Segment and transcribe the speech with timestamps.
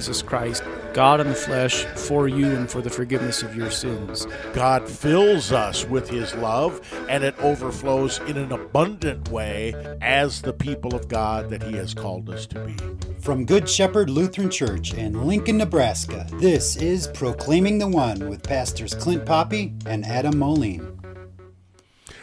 [0.00, 0.64] Jesus Christ,
[0.94, 4.26] God in the flesh, for you and for the forgiveness of your sins.
[4.54, 6.80] God fills us with His love,
[7.10, 11.92] and it overflows in an abundant way as the people of God that He has
[11.92, 12.76] called us to be.
[13.20, 18.94] From Good Shepherd Lutheran Church in Lincoln, Nebraska, this is Proclaiming the One with Pastors
[18.94, 20.98] Clint Poppe and Adam Moline.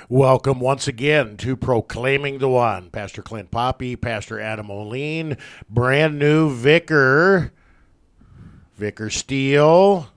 [0.10, 2.90] Welcome once again to Proclaiming the One.
[2.90, 5.36] Pastor Clint Poppe, Pastor Adam Moline,
[5.70, 7.52] brand new vicar,
[8.78, 10.08] Vicar Steele.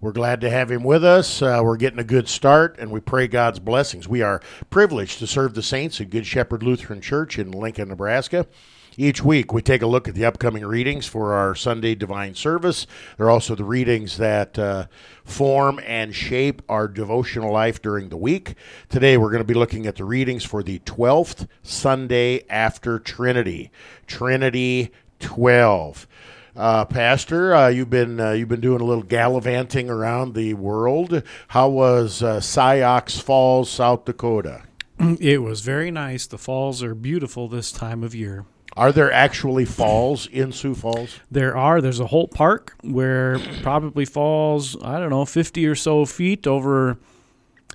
[0.00, 1.42] We're glad to have him with us.
[1.42, 4.08] Uh, we're getting a good start, and we pray God's blessings.
[4.08, 8.46] We are privileged to serve the saints at Good Shepherd Lutheran Church in Lincoln, Nebraska.
[8.96, 12.86] Each week, we take a look at the upcoming readings for our Sunday divine service.
[13.16, 14.86] They're also the readings that uh,
[15.24, 18.54] form and shape our devotional life during the week.
[18.88, 23.70] Today, we're going to be looking at the readings for the 12th Sunday after Trinity.
[24.06, 26.06] Trinity 12.
[26.54, 31.22] Uh, Pastor, uh, you've been uh, you've been doing a little gallivanting around the world.
[31.48, 34.62] How was uh, Sioux Falls, South Dakota?
[35.18, 36.26] It was very nice.
[36.26, 38.44] The falls are beautiful this time of year.
[38.76, 41.20] Are there actually falls in Sioux Falls?
[41.30, 41.80] There are.
[41.80, 46.98] There's a whole park where probably falls, I don't know, 50 or so feet over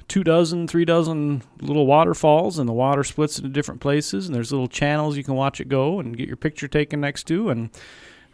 [0.07, 4.27] two dozen, three dozen little waterfalls, and the water splits into different places.
[4.27, 7.25] And there's little channels you can watch it go and get your picture taken next
[7.25, 7.49] to.
[7.49, 7.69] And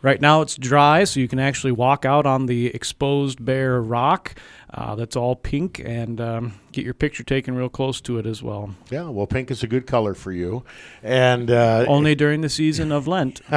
[0.03, 4.35] right now it's dry, so you can actually walk out on the exposed bare rock
[4.75, 8.41] uh, that's all pink and um, get your picture taken real close to it as
[8.41, 8.73] well.
[8.89, 10.63] Yeah, well, pink is a good color for you,
[11.03, 13.41] and uh, Only during the season of Lent.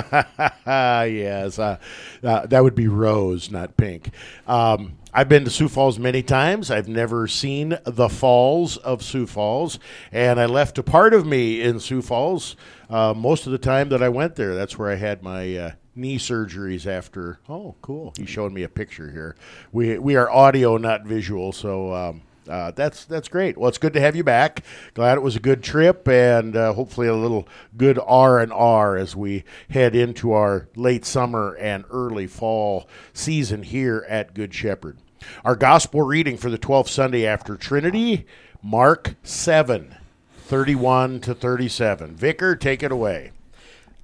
[0.67, 1.79] yes, uh,
[2.23, 4.11] uh, that would be rose, not pink.
[4.47, 6.71] Um, I've been to Sioux Falls many times.
[6.71, 9.79] I've never seen the falls of Sioux Falls,
[10.13, 12.57] and I left a part of me in Sioux Falls
[12.91, 14.55] uh, most of the time that I went there.
[14.55, 17.41] That's where I had my uh, knee surgeries after.
[17.49, 18.13] Oh, cool!
[18.17, 19.37] He's showing me a picture here.
[19.73, 21.95] We we are audio, not visual, so.
[21.95, 23.59] Um, uh, that's that's great.
[23.59, 24.63] Well, it's good to have you back.
[24.95, 28.97] Glad it was a good trip, and uh, hopefully a little good R and R
[28.97, 34.99] as we head into our late summer and early fall season here at Good Shepherd.
[35.45, 38.27] Our gospel reading for the 12th Sunday after Trinity,
[38.63, 39.97] Mark 7,
[40.37, 42.15] 31 to 37.
[42.15, 43.33] Vicar, take it away.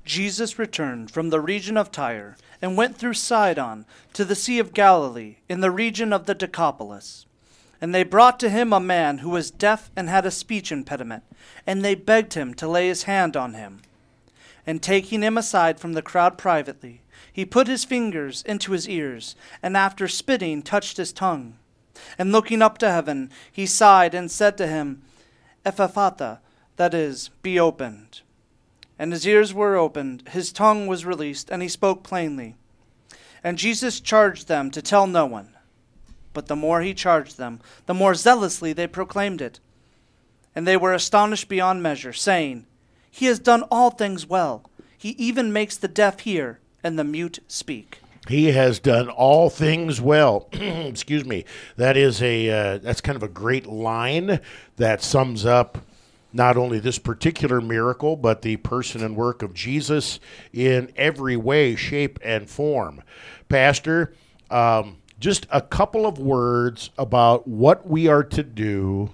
[0.04, 4.74] Jesus returned from the region of Tyre and went through Sidon to the Sea of
[4.74, 7.26] Galilee in the region of the Decapolis.
[7.80, 11.24] And they brought to him a man who was deaf and had a speech impediment,
[11.66, 13.82] and they begged him to lay his hand on him.
[14.64, 17.02] And taking him aside from the crowd privately,
[17.32, 21.56] he put his fingers into his ears, and after spitting, touched his tongue.
[22.19, 25.02] And looking up to heaven, he sighed and said to him,
[25.64, 26.38] Ephphatha,
[26.76, 28.20] that is, be opened.
[29.02, 32.54] And his ears were opened, his tongue was released, and he spoke plainly.
[33.42, 35.56] And Jesus charged them to tell no one.
[36.32, 39.58] But the more he charged them, the more zealously they proclaimed it.
[40.54, 42.64] And they were astonished beyond measure, saying,
[43.10, 44.70] He has done all things well.
[44.96, 47.98] He even makes the deaf hear and the mute speak.
[48.28, 50.48] He has done all things well.
[50.52, 51.44] Excuse me.
[51.76, 54.38] That is a uh, that's kind of a great line
[54.76, 55.78] that sums up
[56.32, 60.20] not only this particular miracle, but the person and work of Jesus
[60.53, 63.03] in every way, shape, and form.
[63.48, 64.15] Pastor,
[64.50, 69.10] um, just a couple of words about what we are to do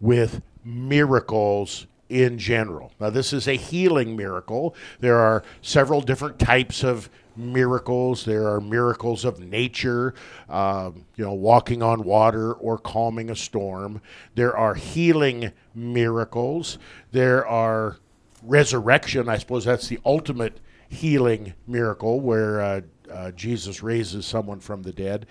[0.00, 2.92] with miracles in general.
[3.00, 4.74] Now, this is a healing miracle.
[5.00, 8.24] There are several different types of miracles.
[8.24, 10.14] There are miracles of nature,
[10.48, 14.00] um, you know, walking on water or calming a storm.
[14.34, 16.78] There are healing miracles.
[17.12, 17.98] There are
[18.42, 19.28] resurrection.
[19.28, 22.80] I suppose that's the ultimate healing miracle where uh,
[23.10, 25.26] uh, Jesus raises someone from the dead.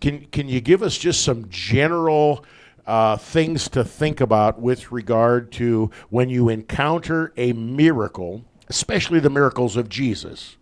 [0.00, 2.44] Can can you give us just some general
[2.86, 9.30] uh, things to think about with regard to when you encounter a miracle, especially the
[9.30, 10.56] miracles of Jesus,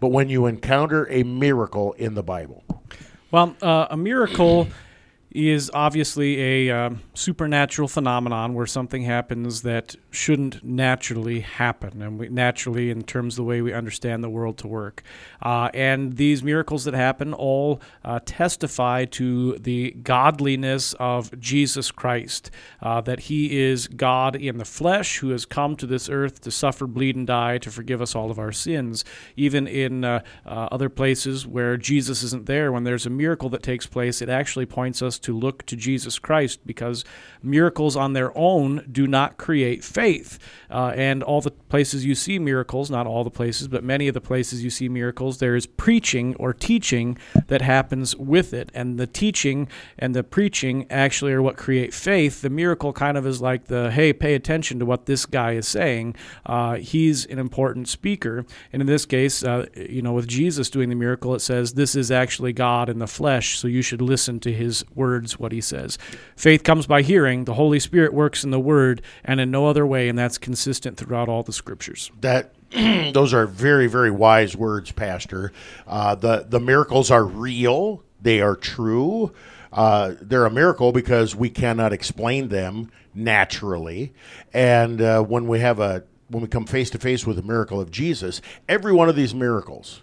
[0.00, 2.64] but when you encounter a miracle in the Bible?
[3.30, 4.68] Well, uh, a miracle
[5.30, 12.28] is obviously a um, supernatural phenomenon where something happens that shouldn't naturally happen, and we,
[12.28, 15.02] naturally in terms of the way we understand the world to work.
[15.42, 22.50] Uh, and these miracles that happen all uh, testify to the godliness of Jesus Christ,
[22.80, 26.50] uh, that He is God in the flesh who has come to this earth to
[26.50, 29.04] suffer, bleed, and die to forgive us all of our sins.
[29.36, 33.64] Even in uh, uh, other places where Jesus isn't there, when there's a miracle that
[33.64, 37.04] takes place, it actually points us us to look to Jesus Christ because
[37.42, 40.38] miracles on their own do not create faith.
[40.70, 44.14] Uh, and all the places you see miracles, not all the places, but many of
[44.14, 48.70] the places you see miracles, there is preaching or teaching that happens with it.
[48.74, 49.68] And the teaching
[49.98, 52.42] and the preaching actually are what create faith.
[52.42, 55.66] The miracle kind of is like the hey, pay attention to what this guy is
[55.66, 56.16] saying.
[56.44, 58.44] Uh, he's an important speaker.
[58.72, 61.94] And in this case, uh, you know, with Jesus doing the miracle, it says this
[61.94, 65.60] is actually God in the flesh, so you should listen to his words, what he
[65.60, 65.98] says.
[66.36, 67.27] Faith comes by hearing.
[67.36, 70.96] The Holy Spirit works in the word and in no other way, and that's consistent
[70.96, 72.10] throughout all the scriptures.
[72.20, 75.52] That those are very very wise words, Pastor.
[75.86, 78.02] Uh, the the miracles are real.
[78.20, 79.32] They are true.
[79.72, 84.12] Uh, they're a miracle because we cannot explain them naturally.
[84.52, 87.80] And uh, when we have a when we come face to face with the miracle
[87.80, 90.02] of Jesus, every one of these miracles,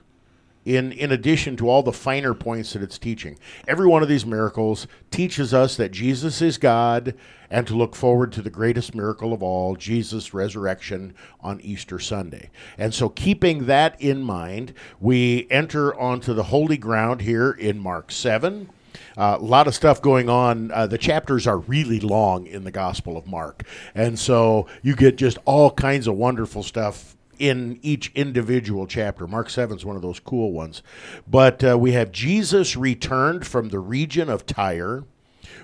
[0.66, 4.26] in in addition to all the finer points that it's teaching, every one of these
[4.26, 7.16] miracles teaches us that Jesus is God
[7.50, 12.50] and to look forward to the greatest miracle of all, Jesus' resurrection on Easter Sunday.
[12.78, 18.12] And so, keeping that in mind, we enter onto the holy ground here in Mark
[18.12, 18.70] 7.
[19.18, 20.72] Uh, a lot of stuff going on.
[20.72, 23.64] Uh, the chapters are really long in the Gospel of Mark.
[23.94, 29.28] And so you get just all kinds of wonderful stuff in each individual chapter.
[29.28, 30.82] Mark 7 is one of those cool ones.
[31.28, 35.04] But uh, we have Jesus returned from the region of Tyre,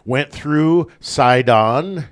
[0.05, 2.05] went through Sidon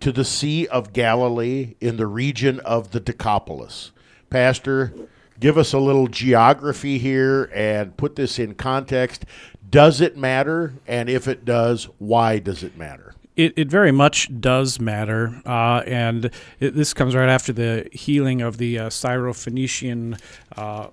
[0.00, 3.90] to the Sea of Galilee in the region of the Decapolis.
[4.30, 4.92] Pastor,
[5.40, 9.24] give us a little geography here and put this in context.
[9.68, 10.74] Does it matter?
[10.86, 13.14] And if it does, why does it matter?
[13.38, 16.24] It, it very much does matter, uh, and
[16.58, 20.20] it, this comes right after the healing of the uh, Syrophoenician,
[20.56, 20.88] uh,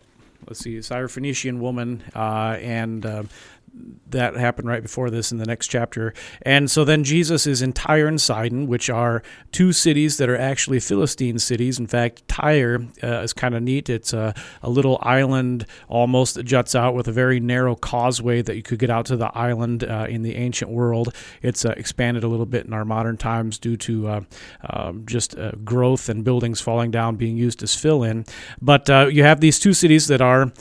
[0.48, 3.24] let's see, Syrophoenician woman, uh, and uh,
[4.10, 6.14] that happened right before this in the next chapter.
[6.44, 10.38] And so then Jesus is in Tyre and Sidon, which are two cities that are
[10.38, 11.80] actually Philistine cities.
[11.80, 13.90] In fact, Tyre uh, is kind of neat.
[13.90, 18.56] It's a, a, little island almost that juts out with a very narrow causeway that
[18.56, 21.14] you could get out to the island uh, in the ancient world.
[21.42, 24.22] It's uh, expanded a little bit in our modern times due to uh,
[24.70, 28.26] um, just uh, growth and buildings falling down being used as fill in.
[28.62, 30.52] But uh, you have these two cities that are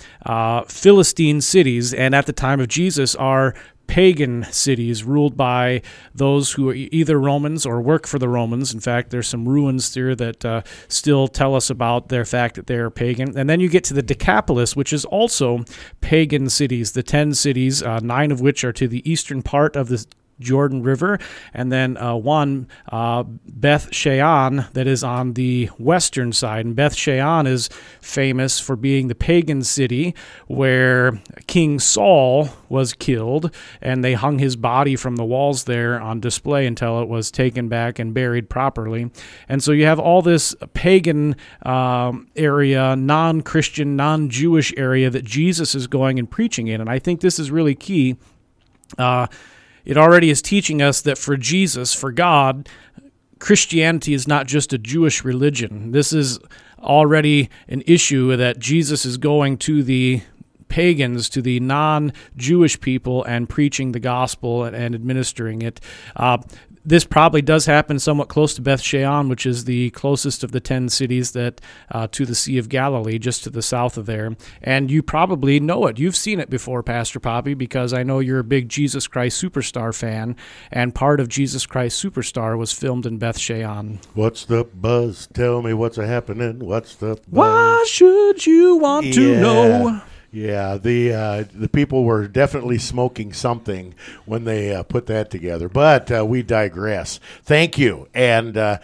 [0.69, 3.55] Philistine cities, and at the time of Jesus, are
[3.87, 5.83] pagan cities ruled by
[6.15, 8.73] those who are either Romans or work for the Romans.
[8.73, 12.67] In fact, there's some ruins there that uh, still tell us about their fact that
[12.67, 13.37] they're pagan.
[13.37, 15.65] And then you get to the Decapolis, which is also
[16.01, 19.89] pagan cities, the 10 cities, uh, nine of which are to the eastern part of
[19.89, 20.07] the
[20.41, 21.19] Jordan River,
[21.53, 26.67] and then uh, one uh, Beth Shean that is on the western side.
[26.67, 27.69] And Beth Shean is
[28.01, 30.15] famous for being the pagan city
[30.47, 36.21] where King Saul was killed, and they hung his body from the walls there on
[36.21, 39.11] display until it was taken back and buried properly.
[39.49, 45.25] And so you have all this pagan um, area, non Christian, non Jewish area that
[45.25, 46.81] Jesus is going and preaching in.
[46.81, 48.17] And I think this is really key.
[48.99, 49.27] Uh,
[49.85, 52.69] it already is teaching us that for Jesus, for God,
[53.39, 55.93] Christianity is not just a Jewish religion.
[55.93, 56.39] This is
[56.79, 60.23] already an issue that Jesus is going to the
[60.69, 65.81] pagans, to the non Jewish people, and preaching the gospel and, administering it.
[66.17, 66.39] Uh,
[66.85, 70.61] this probably does happen somewhat close to Beth Shean, which is the closest of the
[70.61, 74.37] 10 cities that uh, to the Sea of Galilee, just to the south of there.
[74.63, 75.99] And you probably know it.
[75.99, 79.95] You've seen it before, Pastor Poppe, because I know you're a big Jesus Christ Superstar
[79.95, 80.37] fan,
[80.71, 84.01] and part of Jesus Christ Superstar was filmed in Beth Shean.
[84.15, 85.29] What's the buzz?
[85.33, 86.59] Tell me what's happening.
[86.59, 87.25] What's the buzz?
[87.31, 89.13] Why should you want yeah.
[89.13, 90.03] to know?
[90.35, 95.69] Yeah, the uh, the people were definitely smoking something when they uh, put that together.
[95.69, 97.21] But uh, we digress.
[97.45, 98.79] Thank you, and uh,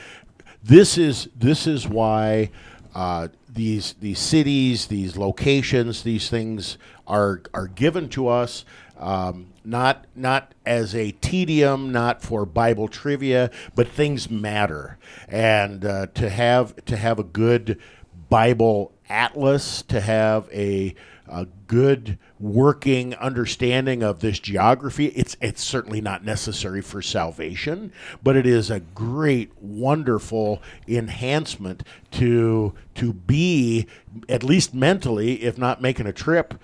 [0.63, 2.53] this is this is why
[2.95, 6.79] uh, these these cities, these locations, these things
[7.09, 8.65] are are given to us.
[8.97, 16.07] Um, not not as a tedium, not for Bible trivia, but things matter, and uh,
[16.15, 17.77] to have to have a good
[18.29, 20.95] Bible atlas, to have a
[21.31, 25.07] a good working understanding of this geography.
[25.07, 32.75] It's it's certainly not necessary for salvation, but it is a great, wonderful enhancement to
[32.97, 33.87] to be
[34.29, 36.55] at least mentally, if not making a trip.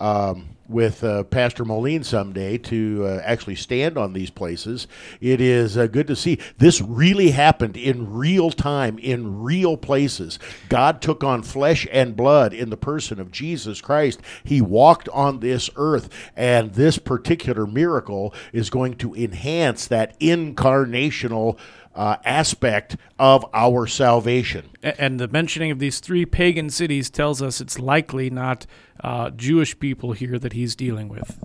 [0.00, 4.88] Um, with uh, Pastor Moline someday to uh, actually stand on these places.
[5.20, 6.40] It is uh, good to see.
[6.58, 10.40] This really happened in real time, in real places.
[10.68, 14.20] God took on flesh and blood in the person of Jesus Christ.
[14.42, 20.18] He He walked on this earth, and this particular miracle is going to enhance that
[20.18, 21.58] incarnational
[21.96, 24.70] uh, aspect of our salvation.
[24.82, 28.66] And the mentioning of these three pagan cities tells us it's likely not
[29.02, 31.38] uh, Jewish people here that he's dealing with.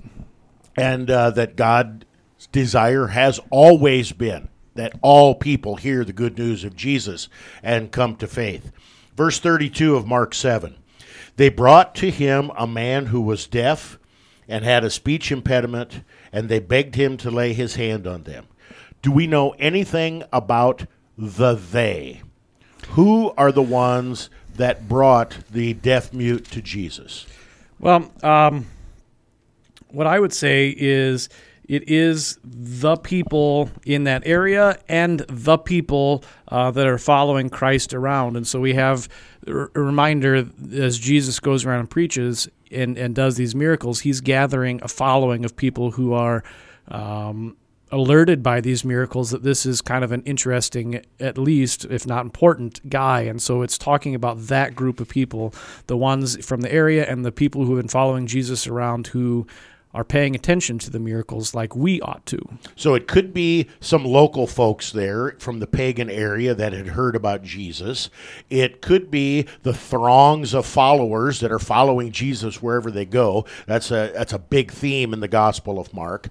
[0.78, 2.06] and uh, that God's
[2.52, 7.28] desire has always been that all people hear the good news of Jesus
[7.62, 8.72] and come to faith.
[9.16, 10.76] Verse 32 of Mark 7
[11.36, 14.00] They brought to him a man who was deaf
[14.48, 18.48] and had a speech impediment, and they begged him to lay his hand on them.
[19.02, 20.86] Do we know anything about
[21.18, 22.22] the they?
[22.90, 27.26] Who are the ones that brought the deaf mute to Jesus?
[27.80, 28.68] Well, um,
[29.90, 31.30] what I would say is
[31.68, 37.94] it is the people in that area and the people uh, that are following Christ
[37.94, 38.36] around.
[38.36, 39.08] And so we have
[39.48, 44.80] a reminder as Jesus goes around and preaches and, and does these miracles, he's gathering
[44.84, 46.44] a following of people who are.
[46.88, 47.56] Um,
[47.92, 52.26] alerted by these miracles that this is kind of an interesting, at least, if not
[52.26, 53.22] important, guy.
[53.22, 55.54] And so it's talking about that group of people,
[55.88, 59.46] the ones from the area and the people who have been following Jesus around who
[59.94, 62.40] are paying attention to the miracles like we ought to.
[62.76, 67.16] So it could be some local folks there from the pagan area that had heard
[67.16, 68.10] about Jesus.
[68.50, 73.46] It could be the throngs of followers that are following Jesus wherever they go.
[73.68, 76.30] That's a that's a big theme in the Gospel of Mark.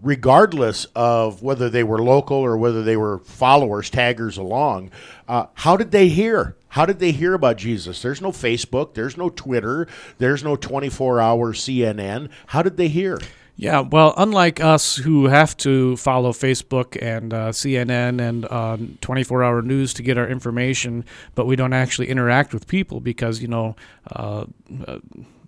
[0.00, 4.90] Regardless of whether they were local or whether they were followers, taggers along,
[5.26, 6.56] uh, how did they hear?
[6.68, 8.02] How did they hear about Jesus?
[8.02, 9.88] There's no Facebook, there's no Twitter,
[10.18, 12.28] there's no 24 hour CNN.
[12.48, 13.18] How did they hear?
[13.60, 19.42] Yeah, well, unlike us who have to follow Facebook and uh, CNN and uh, 24
[19.42, 23.48] hour news to get our information, but we don't actually interact with people because, you
[23.48, 23.74] know,
[24.14, 24.44] uh,
[24.86, 24.98] uh,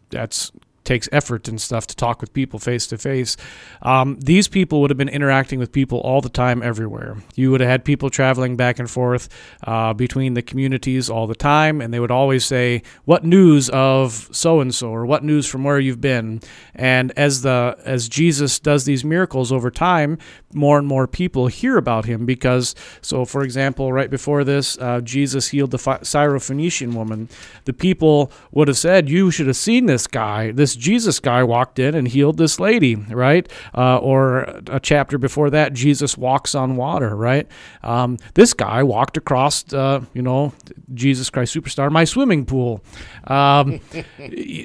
[0.09, 0.51] that's
[0.85, 3.37] takes effort and stuff to talk with people face to face.
[3.83, 7.19] Um, These people would have been interacting with people all the time, everywhere.
[7.35, 9.29] You would have had people traveling back and forth
[9.65, 14.29] uh, between the communities all the time, and they would always say, "What news of
[14.33, 16.41] so and so?" or "What news from where you've been?"
[16.75, 20.19] And as the as Jesus does these miracles over time,
[20.53, 22.75] more and more people hear about him because.
[23.03, 27.29] So, for example, right before this, uh, Jesus healed the Syrophoenician woman.
[27.65, 30.53] The people would have said, "You should have seen this guy.
[30.53, 33.51] This Jesus guy walked in and healed this lady." Right?
[33.75, 37.15] Uh, or a chapter before that, Jesus walks on water.
[37.15, 37.47] Right?
[37.83, 40.53] Um, this guy walked across, uh, you know,
[40.95, 42.83] Jesus Christ Superstar, my swimming pool.
[43.25, 43.81] Um,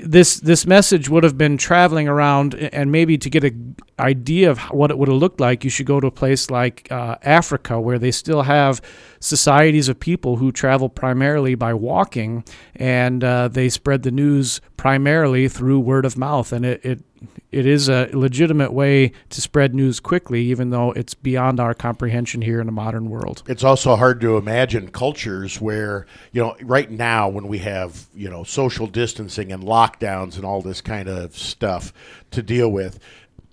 [0.03, 4.59] this this message would have been traveling around, and maybe to get an idea of
[4.71, 7.79] what it would have looked like, you should go to a place like uh, Africa,
[7.79, 8.81] where they still have
[9.19, 12.43] societies of people who travel primarily by walking,
[12.75, 16.85] and uh, they spread the news primarily through word of mouth, and it.
[16.85, 17.03] it
[17.51, 22.41] it is a legitimate way to spread news quickly, even though it's beyond our comprehension
[22.41, 23.41] here in the modern world.
[23.47, 28.29] it's also hard to imagine cultures where you know right now when we have you
[28.29, 31.93] know social distancing and lockdowns and all this kind of stuff
[32.29, 32.99] to deal with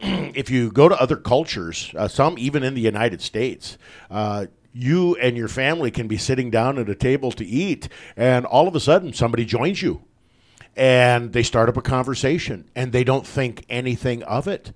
[0.34, 3.78] if you go to other cultures uh, some even in the united states
[4.10, 8.44] uh, you and your family can be sitting down at a table to eat and
[8.46, 10.02] all of a sudden somebody joins you
[10.76, 14.72] and they start up a conversation and they don't think anything of it.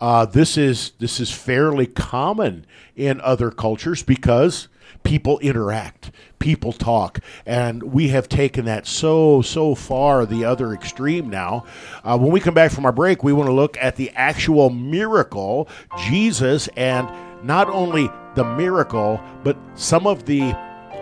[0.00, 2.66] Uh, this is this is fairly common
[2.96, 4.68] in other cultures because
[5.04, 11.30] people interact, people talk, and we have taken that so so far the other extreme
[11.30, 11.64] now.
[12.02, 14.70] Uh, when we come back from our break, we want to look at the actual
[14.70, 15.68] miracle,
[15.98, 17.08] Jesus, and
[17.44, 20.52] not only the miracle, but some of the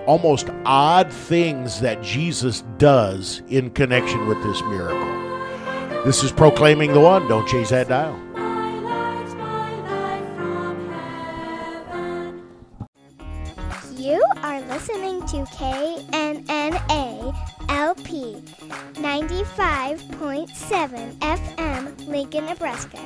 [0.06, 5.22] almost odd things that Jesus does in connection with this miracle.
[6.04, 7.28] This is proclaiming the one.
[7.28, 8.31] Don't change that dial.
[14.42, 17.32] Are listening to KNNA
[17.68, 18.42] LP
[18.94, 22.98] 95.7 FM, Lincoln, Nebraska.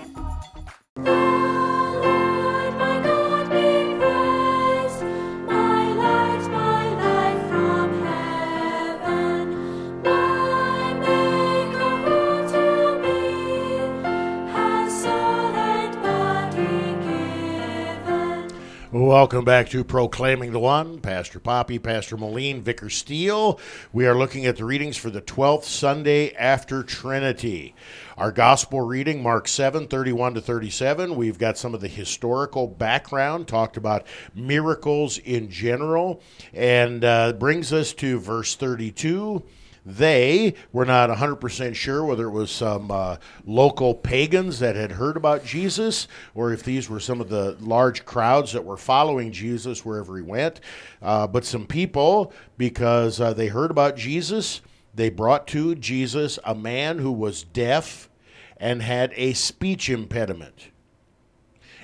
[19.07, 20.99] Welcome back to Proclaiming the One.
[20.99, 23.61] Pastor Poppe, Pastor Moline, Vicar Steele.
[23.93, 27.77] We are looking at the readings for the 12th Sunday after Trinity.
[28.19, 31.15] Our gospel reading, Mark 7, 31 to 37.
[31.15, 36.21] We've got some of the historical background, talked about miracles in general,
[36.53, 39.41] and uh, brings us to verse 32.
[39.89, 45.17] They were not 100% sure whether it was some uh, local pagans that had heard
[45.17, 49.85] about Jesus or if these were some of the large crowds that were following Jesus
[49.85, 50.61] wherever he went.
[51.01, 54.61] Uh, but some people, because uh, they heard about Jesus,
[54.93, 58.11] they brought to Jesus a man who was deaf
[58.57, 60.71] and had a speech impediment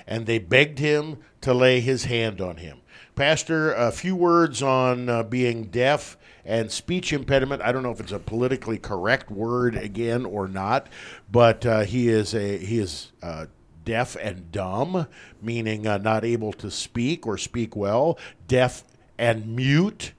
[0.05, 2.79] and they begged him to lay his hand on him.
[3.15, 7.61] Pastor, a few words on uh, being deaf and speech impediment.
[7.61, 10.87] I don't know if it's a politically correct word again or not,
[11.31, 13.45] but uh, he is a he is uh,
[13.85, 15.07] deaf and dumb,
[15.41, 18.17] meaning uh, not able to speak or speak well.
[18.47, 18.83] Deaf
[19.17, 20.13] and mute.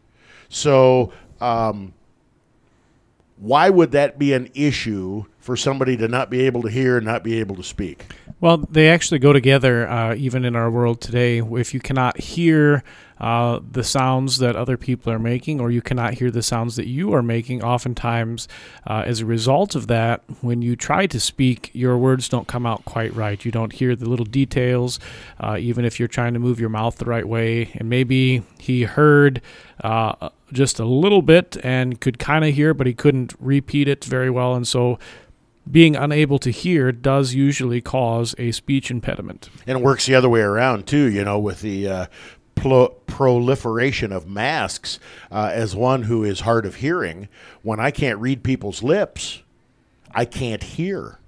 [0.48, 1.12] So.
[1.40, 1.94] Um,
[3.36, 7.04] why would that be an issue for somebody to not be able to hear and
[7.04, 8.06] not be able to speak?
[8.40, 11.38] Well, they actually go together, uh, even in our world today.
[11.38, 12.84] If you cannot hear
[13.20, 16.86] uh, the sounds that other people are making, or you cannot hear the sounds that
[16.86, 18.48] you are making, oftentimes,
[18.86, 22.66] uh, as a result of that, when you try to speak, your words don't come
[22.66, 23.44] out quite right.
[23.44, 24.98] You don't hear the little details,
[25.40, 27.70] uh, even if you're trying to move your mouth the right way.
[27.74, 29.40] And maybe he heard
[29.82, 34.04] uh, just a little bit and could kind of hear, but he couldn't repeat it
[34.04, 34.54] very well.
[34.54, 34.98] And so,
[35.70, 39.48] being unable to hear does usually cause a speech impediment.
[39.66, 41.10] And it works the other way around too.
[41.10, 42.06] You know, with the uh,
[42.54, 44.98] pl- proliferation of masks,
[45.30, 47.28] uh, as one who is hard of hearing,
[47.62, 49.42] when I can't read people's lips,
[50.14, 51.18] I can't hear.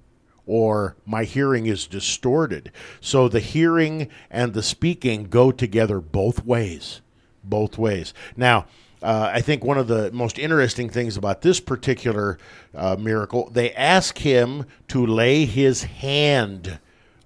[0.45, 2.71] Or my hearing is distorted.
[3.01, 7.01] So the hearing and the speaking go together both ways.
[7.43, 8.13] Both ways.
[8.35, 8.65] Now,
[9.03, 12.37] uh, I think one of the most interesting things about this particular
[12.73, 16.79] uh, miracle, they ask him to lay his hand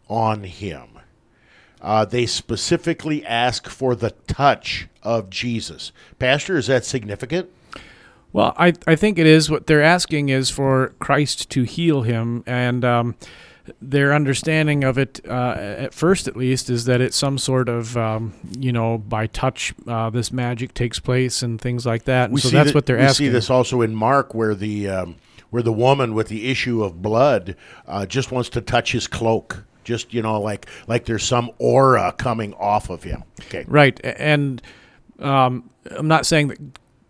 [0.09, 0.90] on him.
[1.81, 5.91] Uh, they specifically ask for the touch of Jesus.
[6.19, 7.49] Pastor, is that significant?
[8.33, 9.49] Well, I, I think it is.
[9.49, 12.43] What they're asking is for Christ to heal him.
[12.45, 13.15] And um,
[13.81, 17.97] their understanding of it, uh, at first at least, is that it's some sort of,
[17.97, 22.29] um, you know, by touch, uh, this magic takes place and things like that.
[22.29, 23.25] And so that's that- what they're we asking.
[23.27, 25.15] see this also in Mark, where the um,
[25.49, 29.65] where the woman with the issue of blood uh, just wants to touch his cloak,
[29.83, 33.23] just you know, like like there's some aura coming off of him.
[33.41, 33.99] Okay, Right.
[34.03, 34.61] And
[35.19, 36.59] um, I'm not saying that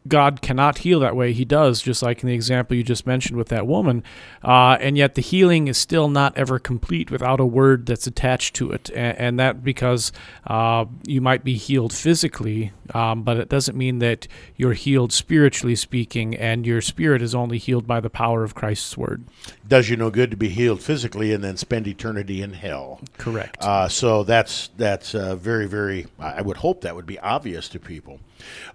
[0.07, 1.31] God cannot heal that way.
[1.31, 4.03] He does, just like in the example you just mentioned with that woman.
[4.43, 8.55] Uh, and yet the healing is still not ever complete without a word that's attached
[8.55, 8.89] to it.
[8.95, 10.11] And, and that because
[10.47, 15.75] uh, you might be healed physically, um, but it doesn't mean that you're healed spiritually
[15.75, 19.23] speaking, and your spirit is only healed by the power of Christ's word.
[19.67, 22.99] does you no good to be healed physically and then spend eternity in hell.
[23.17, 23.63] Correct.
[23.63, 26.07] Uh, so that's that's uh, very very.
[26.19, 28.19] I I would hope that would be obvious to people.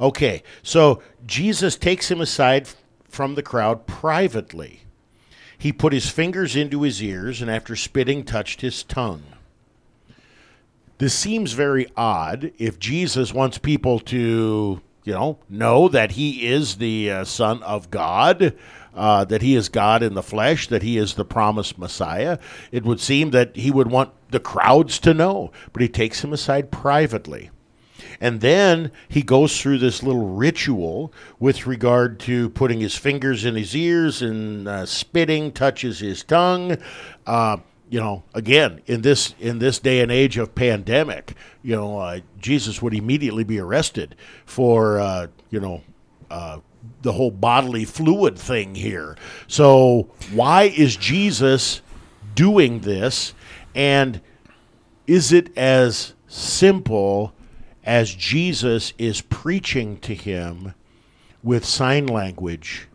[0.00, 2.68] Okay, so Jesus takes him aside
[3.08, 4.82] from the crowd privately.
[5.58, 9.22] He put his fingers into his ears and, after spitting, touched his tongue.
[10.98, 16.76] This seems very odd if Jesus wants people to, you know, know that he is
[16.76, 18.54] the uh, Son of God,
[18.94, 22.38] uh, that he is God in the flesh, that he is the promised Messiah.
[22.72, 26.32] It would seem that he would want the crowds to know, but he takes him
[26.32, 27.50] aside privately.
[28.20, 33.54] And then he goes through this little ritual with regard to putting his fingers in
[33.54, 36.78] his ears and uh, spitting, touches his tongue.
[37.26, 41.98] Uh, you know, again, in this in this day and age of pandemic, you know,
[41.98, 45.82] uh, Jesus would immediately be arrested for uh, you know
[46.30, 46.58] uh,
[47.02, 49.16] the whole bodily fluid thing here.
[49.46, 51.80] So why is Jesus
[52.34, 53.34] doing this?
[53.74, 54.20] And
[55.06, 57.32] is it as simple
[57.86, 60.74] as Jesus is preaching to him
[61.42, 62.88] with sign language,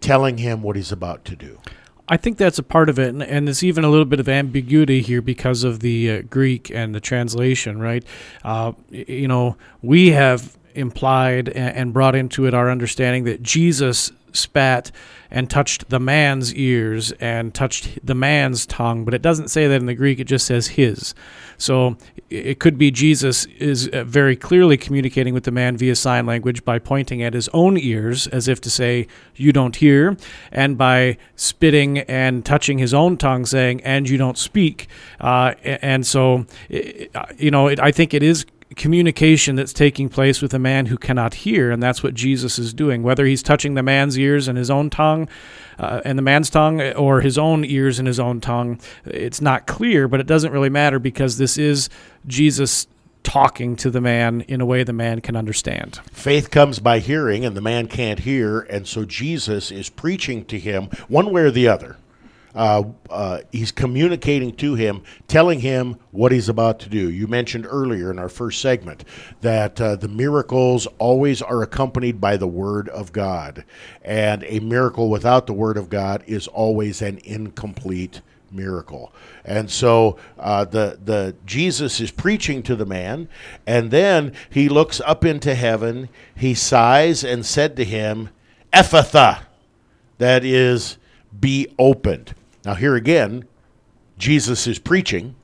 [0.00, 1.58] telling him what he's about to do?
[2.06, 4.28] I think that's a part of it, and, and there's even a little bit of
[4.28, 8.04] ambiguity here because of the uh, Greek and the translation, right?
[8.44, 14.12] Uh, you know, we have implied and, and brought into it our understanding that Jesus
[14.34, 14.90] spat
[15.34, 19.80] and touched the man's ears and touched the man's tongue, but it doesn't say that
[19.80, 21.12] in the Greek, it just says his.
[21.58, 21.96] So
[22.30, 26.64] it could be Jesus is uh, very clearly communicating with the man via sign language
[26.64, 30.16] by pointing at his own ears as if to say, You don't hear,
[30.52, 34.86] and by spitting and touching his own tongue, saying, And you don't speak.
[35.20, 40.58] Uh, and so, you know, I think it is communication that's taking place with a
[40.58, 43.02] man who cannot hear, and that's what Jesus is doing.
[43.02, 45.28] Whether he's touching the man's ears and his own tongue,
[45.78, 49.66] uh, and the man's tongue, or his own ears and his own tongue, it's not
[49.66, 51.88] clear, but it doesn't really matter because this is
[52.26, 52.86] Jesus
[53.22, 56.00] talking to the man in a way the man can understand.
[56.12, 60.58] Faith comes by hearing, and the man can't hear, and so Jesus is preaching to
[60.58, 61.96] him one way or the other.
[62.54, 67.10] Uh, uh, he's communicating to him, telling him what he's about to do.
[67.10, 69.04] You mentioned earlier in our first segment
[69.40, 73.64] that uh, the miracles always are accompanied by the Word of God,
[74.02, 78.20] and a miracle without the Word of God is always an incomplete
[78.52, 79.12] miracle.
[79.44, 83.28] And so uh, the the Jesus is preaching to the man,
[83.66, 86.08] and then he looks up into heaven.
[86.36, 88.30] He sighs and said to him,
[88.72, 89.40] "Ephphatha,"
[90.18, 90.98] that is,
[91.38, 92.34] be opened.
[92.64, 93.44] Now here again,
[94.16, 95.34] Jesus is preaching.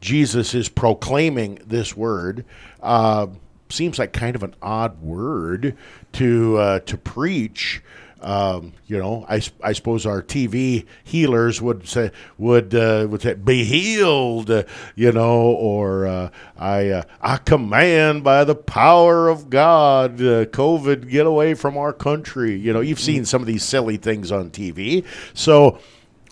[0.00, 2.44] Jesus is proclaiming this word.
[2.82, 3.26] Uh,
[3.68, 5.76] seems like kind of an odd word
[6.12, 7.82] to uh, to preach.
[8.22, 13.64] Um, you know, I suppose our TV healers would say would uh, would say be
[13.64, 20.20] healed, uh, you know, or uh, I uh, I command by the power of God,
[20.20, 22.54] uh, COVID get away from our country.
[22.56, 25.04] You know, you've seen some of these silly things on TV.
[25.32, 25.78] So,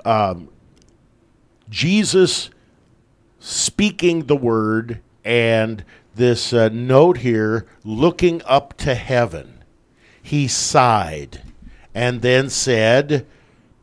[0.05, 0.49] um,
[1.69, 2.51] Jesus
[3.39, 5.85] speaking the word and
[6.15, 9.63] this uh, note here looking up to heaven.
[10.23, 11.43] He sighed
[11.95, 13.27] and then said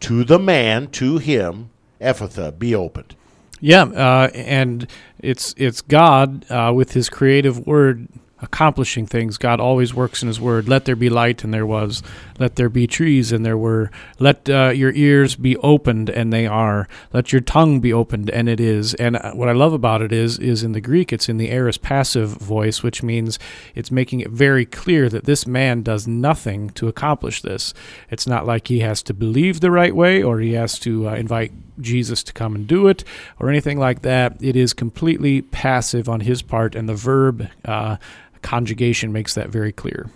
[0.02, 1.70] to the man to him
[2.02, 3.16] ephphatha be opened.
[3.62, 4.88] Yeah, uh, and
[5.20, 8.08] it's it's God uh, with His creative word
[8.46, 9.38] accomplishing things.
[9.38, 10.70] God always works in His word.
[10.70, 12.02] Let there be light, and there was.
[12.40, 13.92] Let there be trees, and there were.
[14.20, 16.88] Let uh, your ears be opened, and they are.
[17.12, 18.94] Let your tongue be opened, and it is.
[18.94, 21.52] And uh, what I love about it is, is in the Greek, it's in the
[21.52, 23.38] aorist passive voice, which means
[23.74, 27.74] it's making it very clear that this man does nothing to accomplish this.
[28.10, 31.16] It's not like he has to believe the right way, or he has to uh,
[31.16, 33.04] invite Jesus to come and do it
[33.40, 34.38] or anything like that.
[34.42, 37.98] It is completely passive on his part, and the verb uh,
[38.46, 40.08] conjugation makes that very clear.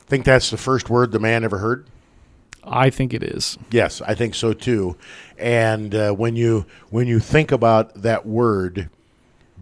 [0.00, 1.86] think that's the first word the man ever heard
[2.64, 3.58] I think it is.
[3.70, 4.96] yes i think so too
[5.38, 8.88] and uh, when you when you think about that word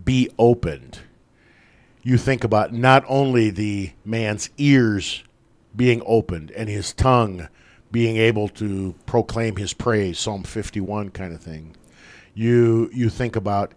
[0.05, 1.01] be opened
[2.05, 5.25] you think about not only the man's ears
[5.77, 7.49] being opened and his tongue
[7.91, 11.75] being able to proclaim his praise psalm 51 kind of thing
[12.35, 13.75] you you think about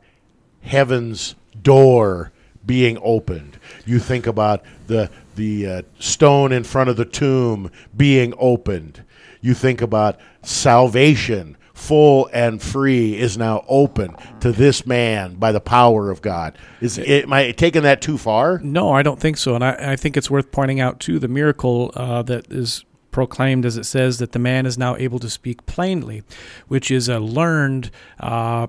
[0.62, 2.32] heaven's door
[2.66, 8.34] being opened you think about the the uh, stone in front of the tomb being
[8.38, 9.04] opened
[9.42, 15.60] you think about salvation full and free is now open to this man by the
[15.60, 16.56] power of God.
[16.80, 18.60] Is it, am I taking that too far?
[18.60, 19.56] No, I don't think so.
[19.56, 23.66] And I, I think it's worth pointing out, too, the miracle uh, that is proclaimed
[23.66, 26.24] as it says that the man is now able to speak plainly,
[26.68, 28.68] which is a learned, uh,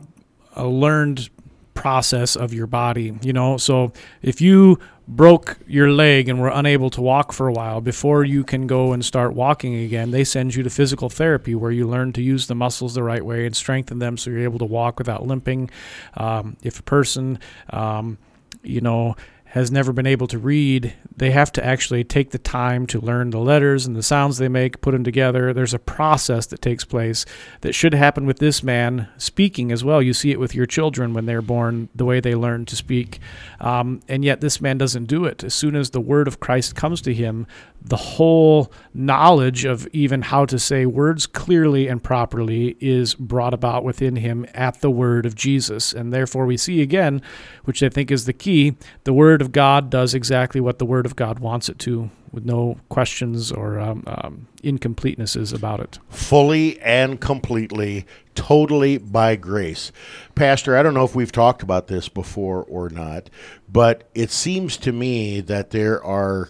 [0.57, 1.29] a learned
[1.75, 3.19] process of your body.
[3.23, 7.53] You know, so if you broke your leg and were unable to walk for a
[7.53, 11.57] while before you can go and start walking again they send you to physical therapy
[11.57, 14.45] where you learn to use the muscles the right way and strengthen them so you're
[14.45, 15.69] able to walk without limping
[16.15, 17.37] um, if a person
[17.71, 18.17] um,
[18.63, 19.17] you know
[19.53, 23.29] has never been able to read, they have to actually take the time to learn
[23.29, 25.53] the letters and the sounds they make, put them together.
[25.53, 27.27] There's a process that takes place
[27.61, 30.01] that should happen with this man speaking as well.
[30.01, 33.19] You see it with your children when they're born, the way they learn to speak.
[33.61, 35.45] Um, and yet, this man doesn't do it.
[35.45, 37.47] As soon as the word of Christ comes to him,
[37.85, 43.83] the whole knowledge of even how to say words clearly and properly is brought about
[43.83, 45.93] within him at the word of Jesus.
[45.93, 47.23] And therefore, we see again,
[47.65, 51.07] which I think is the key, the word of God does exactly what the word
[51.07, 55.99] of God wants it to, with no questions or um, um, incompletenesses about it.
[56.09, 59.93] fully and completely, totally by grace.
[60.35, 63.29] Pastor, I don't know if we've talked about this before or not,
[63.71, 66.49] but it seems to me that there are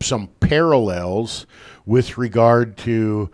[0.00, 1.46] some parallels
[1.84, 3.30] with regard to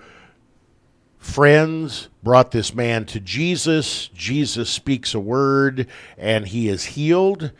[1.18, 4.08] friends brought this man to Jesus.
[4.08, 5.86] Jesus speaks a word
[6.18, 7.52] and he is healed.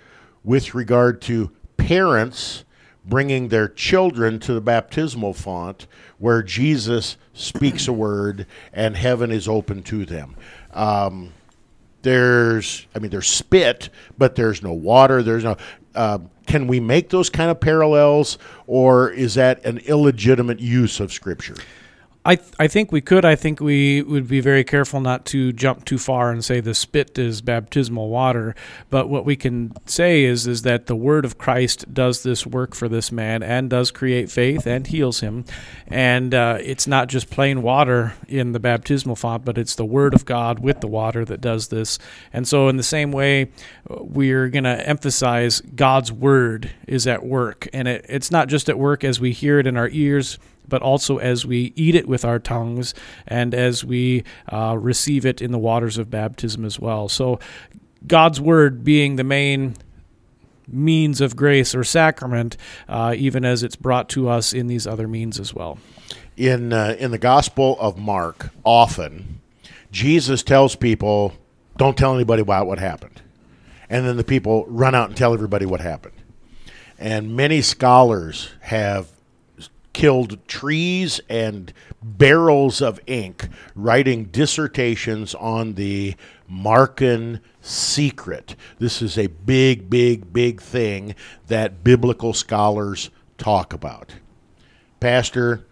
[0.45, 2.65] With regard to parents
[3.05, 5.87] bringing their children to the baptismal font
[6.19, 10.37] where Jesus speaks a word and heaven is open to them.
[10.73, 11.33] Um,
[12.03, 15.23] there's, I mean, there's spit, but there's no water.
[15.23, 15.57] There's no.
[15.95, 21.13] Uh, can we make those kind of parallels, or is that an illegitimate use of
[21.13, 21.57] Scripture?
[22.25, 23.25] I th- I think we could.
[23.25, 26.75] I think we would be very careful not to jump too far and say the
[26.75, 28.55] spit is baptismal water.
[28.91, 32.77] But what we can say is is that the word of Christ does this work
[32.77, 35.45] for this man and does create faith and heals him.
[35.89, 40.15] And uh, it's not just plain water in the baptismal font, but it's the word
[40.15, 41.99] of God with the water that does this.
[42.33, 43.51] And so, in the same way,
[43.89, 48.79] we're going to emphasize God's word is at work, and it, it's not just at
[48.79, 50.39] work as we hear it in our ears
[50.73, 52.95] but also as we eat it with our tongues
[53.29, 57.11] and as we uh, receive it in the waters of baptism as well.
[57.11, 57.39] So,
[58.07, 59.75] God's Word being the main
[60.67, 62.57] means of grace or sacrament,
[62.89, 65.79] uh, even as it's brought to us in these other means as well.
[66.39, 69.41] in uh, in the Gospel of Mark, often
[69.91, 71.35] Jesus tells people,
[71.77, 73.21] "Don't tell anybody about what happened,"
[73.91, 76.15] and then the people run out and tell everybody what happened.
[76.99, 79.13] And many scholars have
[79.93, 86.15] killed trees and barrels of ink writing dissertations on the
[86.51, 88.57] Markan secret.
[88.79, 91.15] This is a big, big, big thing
[91.47, 94.15] that biblical scholars talk about.
[95.01, 95.67] Pastor,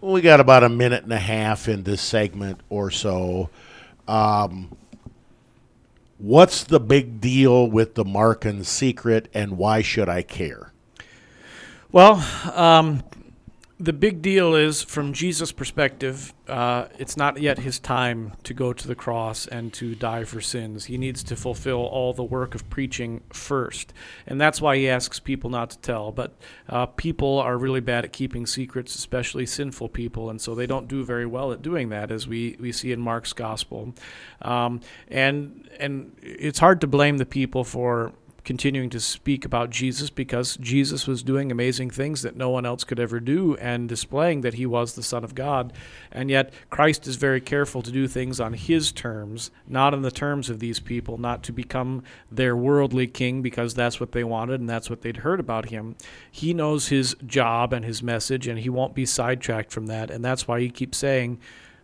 [0.00, 3.50] we got about a minute and a half in this segment or so.
[4.08, 4.76] Um,
[6.18, 10.72] what's the big deal with the Markan secret, and why should I care?
[11.92, 13.02] Well, um,
[13.80, 18.74] the big deal is from Jesus' perspective, uh, it's not yet his time to go
[18.74, 20.84] to the cross and to die for sins.
[20.84, 23.94] He needs to fulfill all the work of preaching first.
[24.26, 26.12] And that's why he asks people not to tell.
[26.12, 26.36] But
[26.68, 30.28] uh, people are really bad at keeping secrets, especially sinful people.
[30.28, 33.00] And so they don't do very well at doing that, as we, we see in
[33.00, 33.94] Mark's gospel.
[34.42, 38.12] Um, and, and it's hard to blame the people for
[38.50, 42.82] continuing to speak about Jesus because Jesus was doing amazing things that no one else
[42.82, 45.72] could ever do and displaying that he was the Son of God.
[46.10, 50.10] And yet, Christ is very careful to do things on his terms, not on the
[50.10, 54.58] terms of these people, not to become their worldly king because that's what they wanted
[54.58, 55.94] and that's what they'd heard about him.
[56.28, 60.10] He knows his job and his message, and he won't be sidetracked from that.
[60.10, 61.38] And that's why he keeps saying,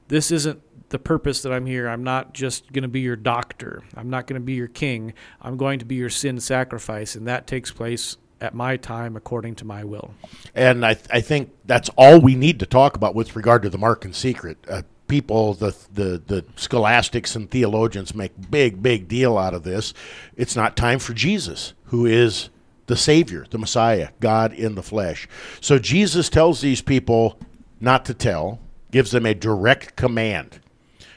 [0.08, 1.88] This isn't the purpose that I'm here.
[1.88, 3.82] I'm not just going to be your doctor.
[3.96, 5.14] I'm not going to be your king.
[5.42, 9.54] I'm going to be your sin sacrifice, and that takes place at my time according
[9.56, 10.14] to my will.
[10.54, 13.78] And I, I think that's all we need to talk about with regard to the
[13.78, 14.58] Markan secret.
[14.68, 19.94] Uh, people, the, the the scholastics and theologians make big, big deal out of this.
[20.36, 22.50] It's not time for Jesus, who is
[22.86, 25.28] the Savior, the Messiah, God in the flesh.
[25.60, 27.38] So Jesus tells these people
[27.80, 30.60] not to tell, gives them a direct command,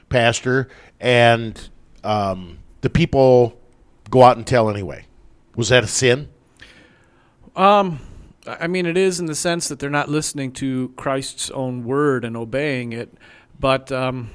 [0.10, 0.68] Pastor,
[1.00, 1.70] and
[2.04, 3.60] um, the people
[4.10, 5.06] go out and tell anyway.
[5.56, 6.30] Was that a sin?
[7.56, 8.00] Um,
[8.48, 12.24] I mean, it is in the sense that they're not listening to Christ's own word
[12.24, 13.14] and obeying it,
[13.60, 14.30] but um,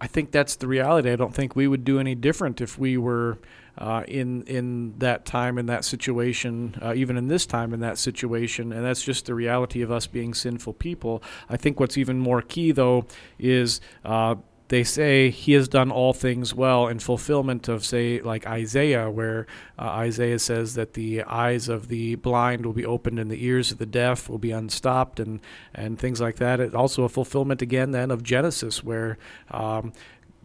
[0.00, 1.10] I think that's the reality.
[1.10, 3.38] I don't think we would do any different if we were
[3.78, 7.98] uh, in in that time in that situation, uh, even in this time in that
[7.98, 11.22] situation, and that's just the reality of us being sinful people.
[11.48, 13.06] I think what's even more key, though,
[13.38, 13.80] is.
[14.04, 14.36] Uh,
[14.72, 19.46] they say he has done all things well in fulfillment of, say, like Isaiah, where
[19.78, 23.70] uh, Isaiah says that the eyes of the blind will be opened and the ears
[23.70, 25.40] of the deaf will be unstopped, and,
[25.74, 26.58] and things like that.
[26.58, 29.18] It's also a fulfillment again then of Genesis, where
[29.50, 29.92] um,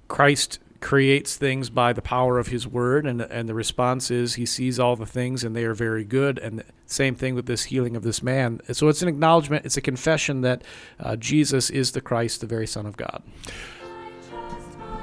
[0.10, 4.46] Christ creates things by the power of his word and and the response is he
[4.46, 7.64] sees all the things and they are very good and the same thing with this
[7.64, 10.64] healing of this man so it's an acknowledgement it's a confession that
[11.00, 13.24] uh, Jesus is the Christ the very son of God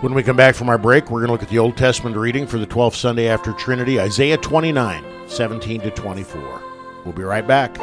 [0.00, 2.16] When we come back from our break, we're going to look at the Old Testament
[2.16, 6.62] reading for the 12th Sunday after Trinity, Isaiah 29, 17 to 24.
[7.04, 7.78] We'll be right back.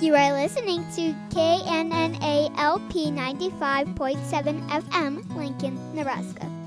[0.00, 6.61] You are listening to KNNA LP 95.7 FM, Lincoln, Nebraska.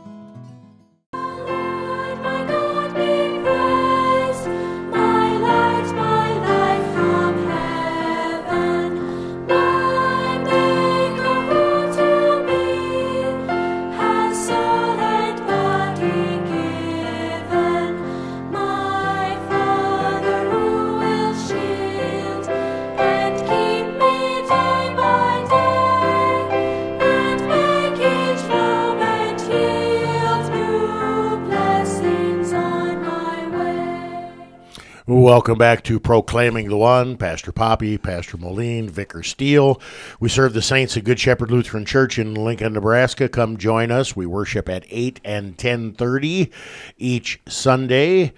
[35.35, 37.17] Welcome back to Proclaiming the One.
[37.17, 39.81] Pastor Poppe, Pastor Moline, Vicar Steele.
[40.17, 43.27] We serve the saints at Good Shepherd Lutheran Church in Lincoln, Nebraska.
[43.27, 44.15] Come join us.
[44.15, 46.49] We worship at 8 and 10.30
[46.97, 48.31] each Sunday.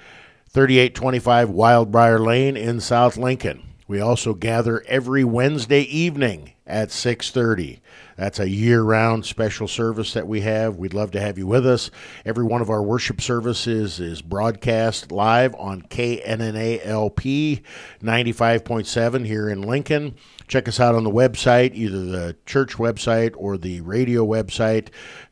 [0.50, 3.62] 3825 Wildbriar Lane in South Lincoln.
[3.88, 7.80] We also gather every Wednesday evening at 6:30.
[8.18, 10.78] That's a year-round special service that we have.
[10.78, 11.92] We'd love to have you with us.
[12.26, 17.62] Every one of our worship services is broadcast live on KNNALP
[18.02, 20.16] 95.7 here in Lincoln.
[20.48, 24.88] Check us out on the website, either the church website or the radio website,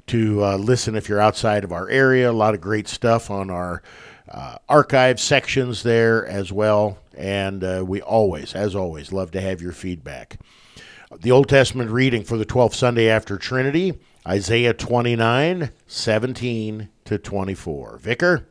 [0.07, 2.29] to uh, listen if you're outside of our area.
[2.29, 3.81] A lot of great stuff on our
[4.29, 6.99] uh, archive sections there as well.
[7.17, 10.37] And uh, we always, as always, love to have your feedback.
[11.21, 13.93] The Old Testament reading for the 12th Sunday after Trinity,
[14.27, 17.97] Isaiah 29, 17 to 24.
[17.97, 18.47] Vicar?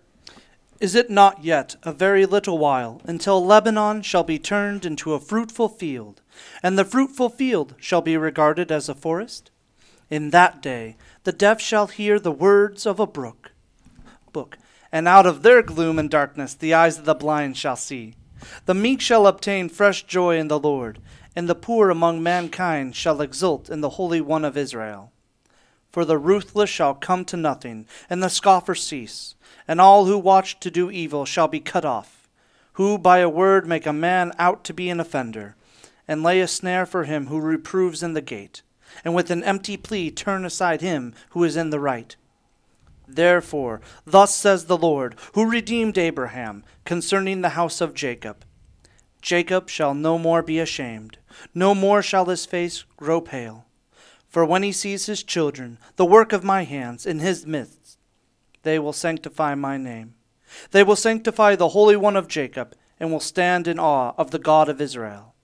[0.81, 5.21] Is it not yet a very little while until Lebanon shall be turned into a
[5.21, 6.23] fruitful field,
[6.63, 9.51] and the fruitful field shall be regarded as a forest?
[10.09, 13.53] In that day the deaf shall hear the words of a brook,
[14.33, 14.59] book,
[14.91, 18.15] and out of their gloom and darkness the eyes of the blind shall see.
[18.67, 20.99] The meek shall obtain fresh joy in the Lord,
[21.37, 25.13] and the poor among mankind shall exult in the Holy One of Israel.
[25.91, 29.35] For the ruthless shall come to nothing, and the scoffer cease,
[29.69, 32.29] and all who watch to do evil shall be cut off,
[32.75, 35.57] who by a word make a man out to be an offender,
[36.09, 38.63] and lay a snare for him who reproves in the gate,
[39.05, 42.17] and with an empty plea turn aside him who is in the right.
[43.07, 48.45] Therefore, thus says the Lord, who redeemed Abraham, concerning the house of Jacob
[49.25, 51.17] Jacob shall no more be ashamed,
[51.55, 53.67] no more shall his face grow pale.
[54.29, 57.99] For when he sees his children, the work of my hands, in his midst,
[58.63, 60.15] they will sanctify my name.
[60.71, 64.39] They will sanctify the Holy One of Jacob, and will stand in awe of the
[64.39, 65.35] God of Israel.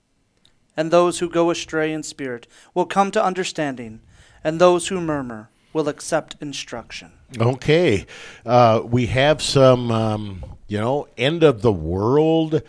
[0.76, 4.00] And those who go astray in spirit will come to understanding,
[4.42, 7.12] and those who murmur will accept instruction.
[7.38, 8.06] Okay.
[8.44, 12.62] Uh, we have some, um, you know, end of the world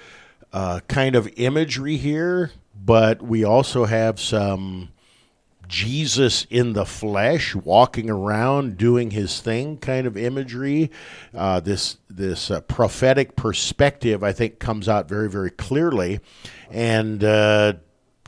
[0.54, 2.52] uh, kind of imagery here,
[2.84, 4.90] but we also have some
[5.68, 10.92] Jesus in the flesh, walking around doing his thing kind of imagery.
[11.34, 16.20] Uh, this this uh, prophetic perspective, I think, comes out very very clearly,
[16.70, 17.24] and.
[17.24, 17.74] Uh,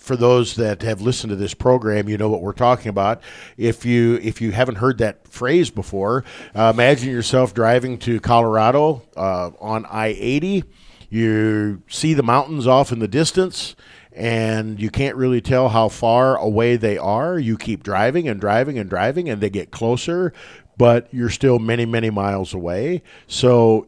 [0.03, 3.21] for those that have listened to this program, you know what we're talking about.
[3.55, 9.03] If you if you haven't heard that phrase before, uh, imagine yourself driving to Colorado
[9.15, 10.65] uh, on I eighty.
[11.09, 13.77] You see the mountains off in the distance,
[14.15, 17.38] and you can't really tell how far away they are.
[17.39, 20.34] You keep driving and driving and driving, and they get closer,
[20.78, 23.04] but you're still many many miles away.
[23.28, 23.88] So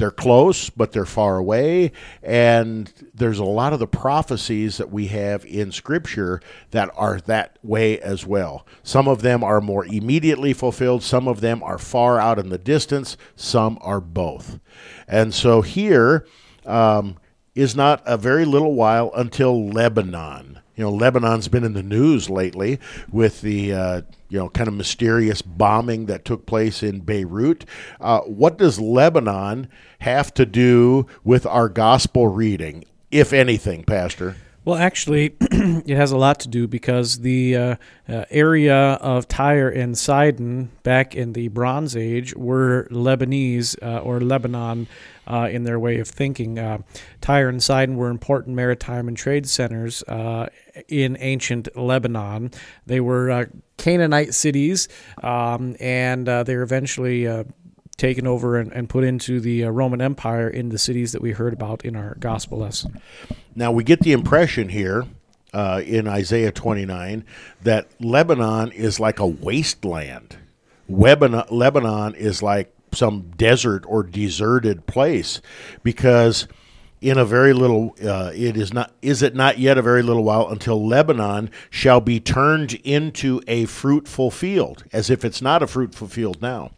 [0.00, 1.92] they're close, but they're far away.
[2.22, 6.40] And there's a lot of the prophecies that we have in Scripture
[6.70, 8.66] that are that way as well.
[8.82, 12.56] Some of them are more immediately fulfilled, some of them are far out in the
[12.56, 14.58] distance, some are both.
[15.06, 16.26] And so here
[16.64, 17.18] um,
[17.54, 20.60] is not a very little while until Lebanon.
[20.76, 22.80] You know, Lebanon's been in the news lately
[23.12, 27.66] with the uh, you know kind of mysterious bombing that took place in Beirut.
[28.00, 29.68] Uh, what does Lebanon
[30.00, 34.36] have to do with our gospel reading, if anything, Pastor?
[34.64, 37.76] Well, actually, it has a lot to do because the uh,
[38.08, 44.20] uh, area of Tyre and Sidon back in the Bronze Age were Lebanese uh, or
[44.20, 44.86] Lebanon
[45.30, 46.58] uh, in their way of thinking.
[46.58, 46.78] Uh,
[47.20, 50.48] Tyre and Sidon were important maritime and trade centers uh,
[50.88, 52.50] in ancient Lebanon.
[52.86, 53.44] They were uh,
[53.76, 54.88] Canaanite cities,
[55.22, 57.28] um, and uh, they were eventually
[57.96, 61.52] taken over and, and put into the Roman Empire in the cities that we heard
[61.52, 63.00] about in our gospel lesson.
[63.54, 65.06] Now we get the impression here
[65.52, 67.24] uh, in Isaiah 29
[67.62, 70.38] that Lebanon is like a wasteland.
[70.88, 75.40] Lebanon is like some desert or deserted place
[75.82, 76.46] because
[77.00, 80.24] in a very little uh, it is not is it not yet a very little
[80.24, 85.66] while until lebanon shall be turned into a fruitful field as if it's not a
[85.66, 86.70] fruitful field now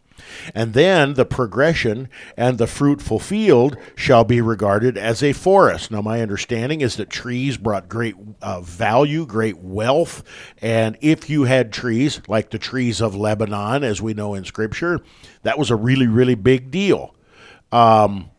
[0.54, 5.90] and then the progression and the fruitful field shall be regarded as a forest.
[5.90, 10.22] Now, my understanding is that trees brought great uh, value, great wealth.
[10.60, 15.00] And if you had trees like the trees of Lebanon, as we know in Scripture,
[15.42, 17.14] that was a really, really big deal.
[17.70, 18.30] Um,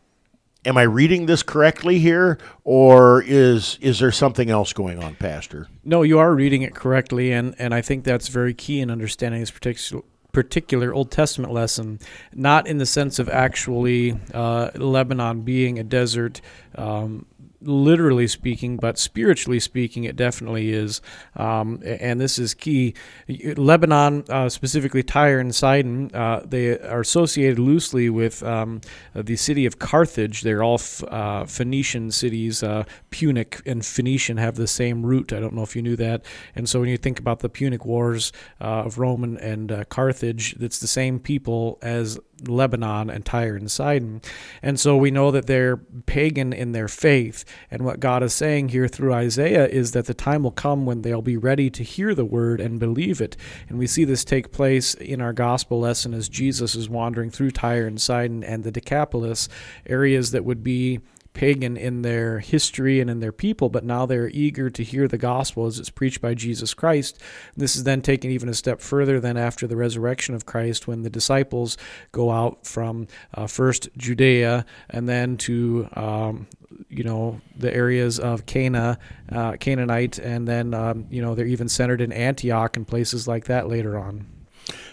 [0.65, 5.67] am I reading this correctly here, or is is there something else going on, Pastor?
[5.83, 9.41] No, you are reading it correctly, and, and I think that's very key in understanding
[9.41, 11.99] this particular particular Old Testament lesson,
[12.33, 16.41] not in the sense of actually uh, Lebanon being a desert.
[16.75, 17.25] Um,
[17.65, 21.02] literally speaking, but spiritually speaking, it definitely is.
[21.36, 22.93] Um, and this is key.
[23.28, 28.82] Lebanon, uh, specifically Tyre and Sidon, uh, they are associated loosely with um,
[29.14, 30.41] the city of Carthage.
[30.41, 32.64] They're all f- uh, Phoenician cities.
[32.64, 35.34] Uh, Punic and Phoenician have the same root.
[35.34, 36.24] I don't know if you knew that.
[36.55, 39.84] And so when you think about the Punic Wars uh, of Rome and, and uh,
[39.86, 44.21] Carthage, it's the same people as Lebanon and Tyre and Sidon.
[44.61, 47.45] And so we know that they're pagan in their faith.
[47.71, 51.01] And what God is saying here through Isaiah is that the time will come when
[51.01, 53.37] they'll be ready to hear the word and believe it.
[53.69, 57.51] And we see this take place in our gospel lesson as Jesus is wandering through
[57.51, 59.49] Tyre and Sidon and the Decapolis,
[59.85, 60.99] areas that would be
[61.34, 65.17] pagan in their history and in their people, but now they're eager to hear the
[65.17, 67.19] gospel as it's preached by Jesus Christ.
[67.55, 71.01] This is then taken even a step further than after the resurrection of Christ when
[71.01, 71.77] the disciples
[72.11, 76.47] go out from uh, first Judea and then to um,
[76.89, 78.97] you know the areas of Cana,
[79.31, 83.45] uh, Canaanite, and then um, you know they're even centered in Antioch and places like
[83.45, 84.25] that later on.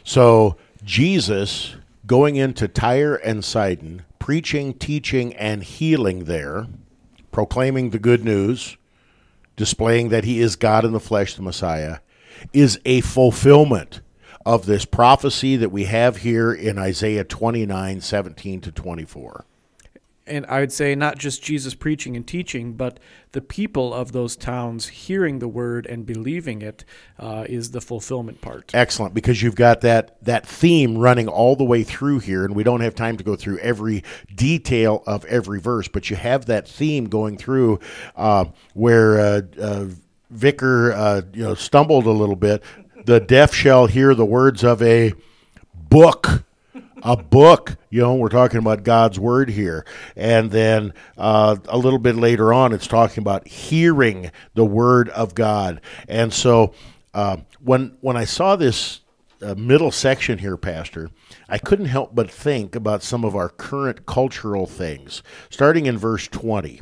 [0.04, 1.76] So Jesus
[2.06, 6.68] going into Tyre and Sidon, preaching, teaching, and healing there,
[7.32, 8.76] proclaiming the good news,
[9.56, 11.98] displaying that he is God in the flesh, the Messiah,
[12.52, 14.00] is a fulfillment
[14.46, 19.44] of this prophecy that we have here in Isaiah 29 17 to 24.
[20.26, 23.00] And I would say not just Jesus preaching and teaching, but
[23.32, 26.84] the people of those towns hearing the word and believing it
[27.18, 28.70] uh, is the fulfillment part.
[28.74, 32.62] Excellent, because you've got that that theme running all the way through here, and we
[32.62, 34.04] don't have time to go through every
[34.34, 37.80] detail of every verse, but you have that theme going through
[38.16, 38.44] uh,
[38.74, 39.86] where uh, uh,
[40.30, 42.62] Vicar uh, you know stumbled a little bit.
[43.04, 45.14] The deaf shall hear the words of a
[45.74, 46.44] book.
[47.02, 49.84] A book, you know, we're talking about God's word here.
[50.16, 55.34] And then uh, a little bit later on, it's talking about hearing the word of
[55.34, 55.80] God.
[56.08, 56.74] And so
[57.14, 59.00] uh, when when I saw this
[59.42, 61.10] uh, middle section here, Pastor,
[61.48, 65.22] I couldn't help but think about some of our current cultural things.
[65.48, 66.80] Starting in verse 20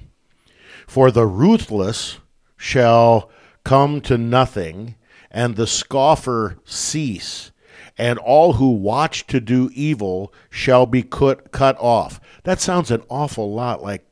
[0.87, 2.19] For the ruthless
[2.57, 3.31] shall
[3.65, 4.97] come to nothing,
[5.31, 7.53] and the scoffer cease,
[7.99, 12.21] and all who watch to do evil shall be cut, cut off.
[12.45, 14.05] That sounds an awful lot like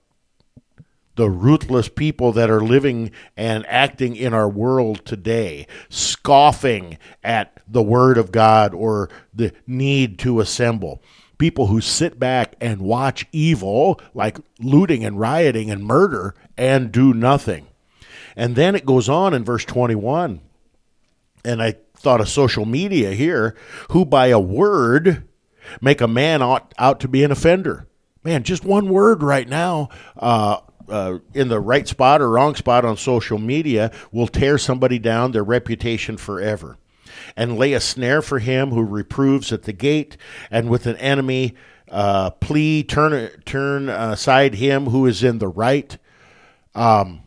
[1.15, 7.83] the ruthless people that are living and acting in our world today, scoffing at the
[7.83, 11.03] Word of God or the need to assemble.
[11.39, 17.13] People who sit back and watch evil, like looting and rioting and murder, and do
[17.13, 17.67] nothing.
[18.37, 20.41] And then it goes on in verse 21,
[21.45, 23.57] and I thought of social media here,
[23.91, 25.27] who by a word
[25.81, 27.87] make a man out, out to be an offender.
[28.23, 32.85] Man, just one word right now uh, uh, in the right spot or wrong spot
[32.85, 36.79] on social media will tear somebody down, their reputation forever.
[37.37, 40.17] And lay a snare for him who reproves at the gate,
[40.51, 41.55] and with an enemy
[41.91, 45.97] uh, plea, turn turn aside him who is in the right.
[46.75, 47.23] Um,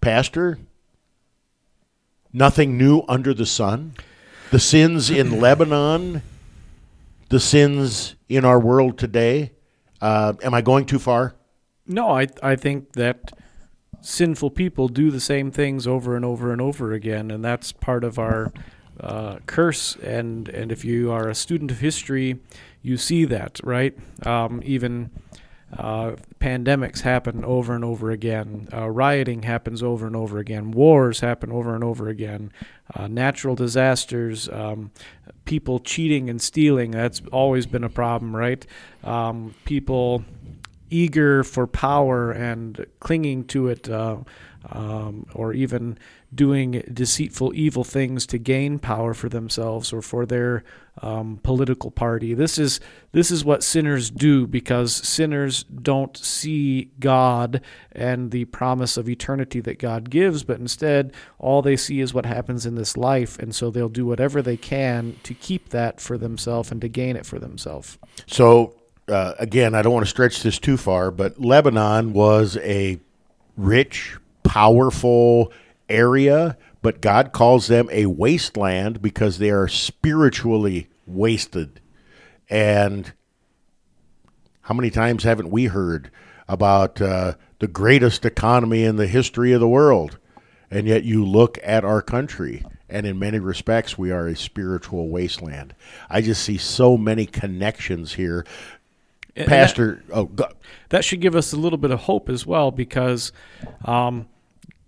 [0.00, 0.58] Pastor,
[2.32, 3.94] nothing new under the sun.
[4.52, 6.20] The sins in Lebanon,
[7.30, 9.52] the sins in our world today.
[9.98, 11.34] Uh, am I going too far?
[11.86, 13.32] No, I I think that
[14.02, 18.04] sinful people do the same things over and over and over again, and that's part
[18.04, 18.52] of our
[19.00, 19.96] uh, curse.
[19.96, 22.38] And and if you are a student of history,
[22.82, 23.96] you see that, right?
[24.26, 25.10] Um, even
[25.76, 28.68] uh, pandemics happen over and over again.
[28.72, 30.70] Uh, rioting happens over and over again.
[30.70, 32.52] Wars happen over and over again.
[32.94, 34.90] Uh, natural disasters, um,
[35.46, 38.66] people cheating and stealing, that's always been a problem, right?
[39.02, 40.24] Um, people
[40.90, 44.18] eager for power and clinging to it, uh,
[44.70, 45.98] um, or even
[46.34, 50.64] doing deceitful, evil things to gain power for themselves or for their
[51.00, 52.34] um, political party.
[52.34, 52.80] This is
[53.12, 57.60] this is what sinners do because sinners don't see God
[57.92, 62.26] and the promise of eternity that God gives, but instead all they see is what
[62.26, 66.18] happens in this life, and so they'll do whatever they can to keep that for
[66.18, 67.98] themselves and to gain it for themselves.
[68.26, 68.74] So,
[69.08, 72.98] uh, again, I don't want to stretch this too far, but Lebanon was a
[73.56, 75.52] rich, powerful
[75.88, 81.80] area, but God calls them a wasteland because they are spiritually wasted.
[82.50, 83.12] And
[84.62, 86.10] how many times haven't we heard
[86.48, 90.18] about uh, the greatest economy in the history of the world?
[90.70, 95.08] And yet you look at our country, and in many respects, we are a spiritual
[95.08, 95.74] wasteland.
[96.08, 98.44] I just see so many connections here
[99.36, 100.46] And that- Pastor, oh, go,
[100.88, 103.32] that should give us a little bit of hope as well because
[103.84, 104.26] um,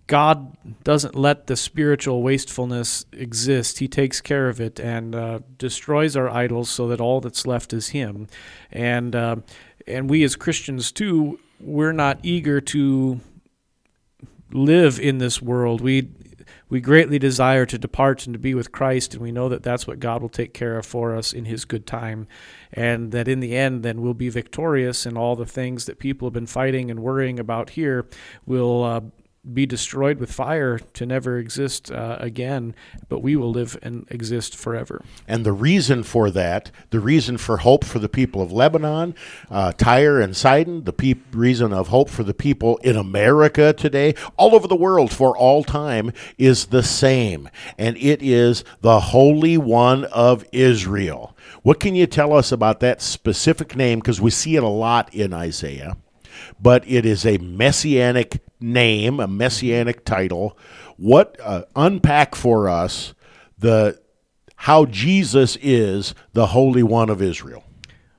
[0.07, 3.79] God doesn't let the spiritual wastefulness exist.
[3.79, 7.73] He takes care of it and uh, destroys our idols so that all that's left
[7.73, 8.27] is Him.
[8.71, 9.37] And uh,
[9.87, 13.19] and we as Christians too, we're not eager to
[14.51, 15.81] live in this world.
[15.81, 16.09] We
[16.69, 19.87] we greatly desire to depart and to be with Christ, and we know that that's
[19.87, 22.27] what God will take care of for us in His good time,
[22.73, 26.27] and that in the end, then we'll be victorious, and all the things that people
[26.27, 28.07] have been fighting and worrying about here
[28.45, 29.01] will uh,
[29.53, 32.75] be destroyed with fire to never exist uh, again,
[33.09, 35.03] but we will live and exist forever.
[35.27, 39.15] And the reason for that, the reason for hope for the people of Lebanon,
[39.49, 44.15] uh, Tyre and Sidon, the pe- reason of hope for the people in America today,
[44.37, 47.49] all over the world for all time, is the same.
[47.77, 51.35] And it is the Holy One of Israel.
[51.61, 53.99] What can you tell us about that specific name?
[53.99, 55.97] Because we see it a lot in Isaiah
[56.59, 60.57] but it is a messianic name, a messianic title.
[60.97, 63.13] What uh, unpack for us
[63.57, 63.99] the
[64.57, 67.63] how Jesus is the Holy One of Israel?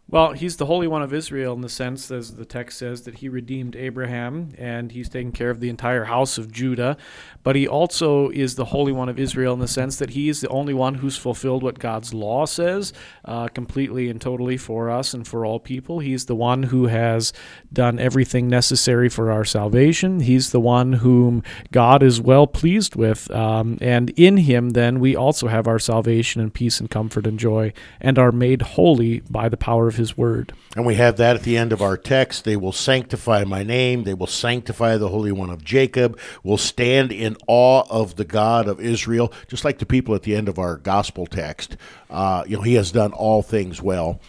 [0.09, 3.17] Well, he's the Holy One of Israel in the sense, as the text says, that
[3.17, 6.97] he redeemed Abraham and he's taken care of the entire house of Judah.
[7.43, 10.41] But he also is the Holy One of Israel in the sense that he is
[10.41, 12.93] the only one who's fulfilled what God's law says
[13.25, 15.99] uh, completely and totally for us and for all people.
[15.99, 17.33] He's the one who has
[17.73, 20.21] done everything necessary for our salvation.
[20.21, 21.43] He's the one whom
[21.73, 23.29] God is well pleased with.
[23.33, 27.41] Um, and in him, then, we also have our salvation and peace and comfort and
[27.41, 30.53] joy and are made holy by the power of his word.
[30.77, 32.45] And we have that at the end of our text.
[32.45, 34.05] They will sanctify my name.
[34.05, 36.19] They will sanctify the Holy One of Jacob.
[36.43, 40.35] Will stand in awe of the God of Israel, just like the people at the
[40.35, 41.77] end of our gospel text.
[42.09, 44.21] Uh, you know, He has done all things well.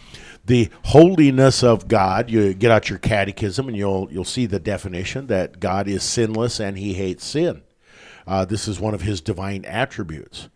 [0.44, 2.30] The holiness of God.
[2.30, 6.58] You get out your catechism, and you'll you'll see the definition that God is sinless
[6.58, 7.62] and He hates sin.
[8.26, 10.48] Uh, this is one of His divine attributes.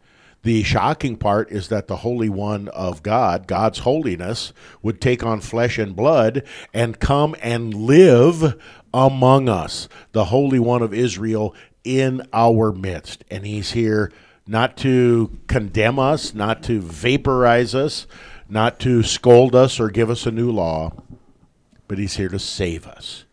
[0.43, 5.41] The shocking part is that the Holy One of God, God's holiness, would take on
[5.41, 6.43] flesh and blood
[6.75, 8.61] and come and live
[8.93, 13.25] among us, the Holy One of Israel in our midst.
[13.31, 14.11] And He's here
[14.45, 18.09] not to condemn us, not to vaporize us,
[18.49, 20.93] not to scold us or give us a new law,
[21.87, 23.25] but He's here to save us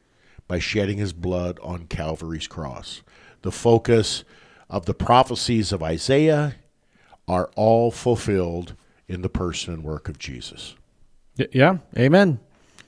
[0.47, 3.01] by shedding His blood on Calvary's cross.
[3.41, 4.23] The focus
[4.69, 6.53] of the prophecies of Isaiah
[7.29, 8.75] are all fulfilled
[9.07, 10.75] in the person and work of Jesus.
[11.51, 12.39] Yeah, amen.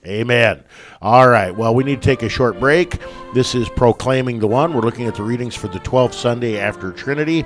[0.06, 0.64] Amen.
[1.00, 1.56] All right.
[1.56, 2.98] Well, we need to take a short break.
[3.36, 4.74] This is Proclaiming the One.
[4.74, 7.42] We're looking at the readings for the 12th Sunday after Trinity.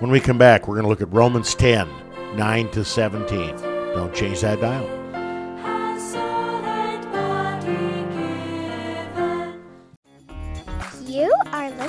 [0.00, 1.88] When we come back, we're going to look at Romans 10
[2.36, 3.56] 9 to 17.
[3.94, 4.99] Don't change that dial.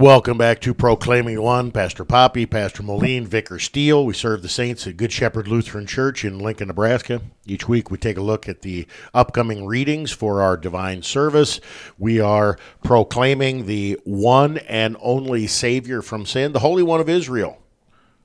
[0.00, 1.70] Welcome back to Proclaiming One.
[1.72, 4.02] Pastor Poppe, Pastor Moline, Vicar Steele.
[4.06, 7.20] We serve the saints at Good Shepherd Lutheran Church in Lincoln, Nebraska.
[7.44, 11.60] Each week we take a look at the upcoming readings for our divine service.
[11.98, 17.58] We are proclaiming the one and only Savior from sin, the Holy One of Israel,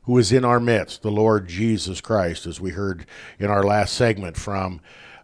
[0.03, 3.05] who is in our midst, the Lord Jesus Christ, as we heard
[3.38, 4.80] in our last segment from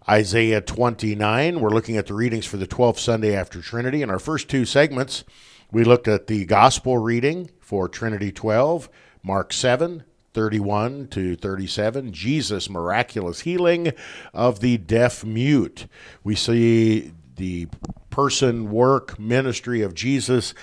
[0.10, 1.62] Isaiah 29.
[1.62, 4.02] We're looking at the readings for the 12th Sunday after Trinity.
[4.02, 5.24] In our first two segments,
[5.72, 8.90] we looked at the gospel reading for Trinity 12,
[9.24, 10.04] Mark 7,
[10.34, 13.94] 31 to 37, Jesus' miraculous healing
[14.34, 15.88] of the deaf mute.
[16.24, 17.68] We see the
[18.10, 20.54] person, work, ministry of Jesus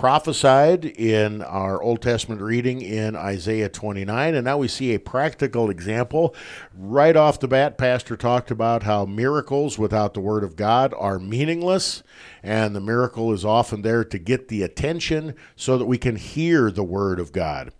[0.00, 4.34] prophesied in our Old Testament reading in Isaiah 29.
[4.34, 6.34] And now we see a practical example.
[6.74, 11.18] Right off the bat, Pastor talked about how miracles without the Word of God are
[11.18, 12.02] meaningless.
[12.42, 16.70] And the miracle is often there to get the attention so that we can hear
[16.70, 17.70] the Word of God.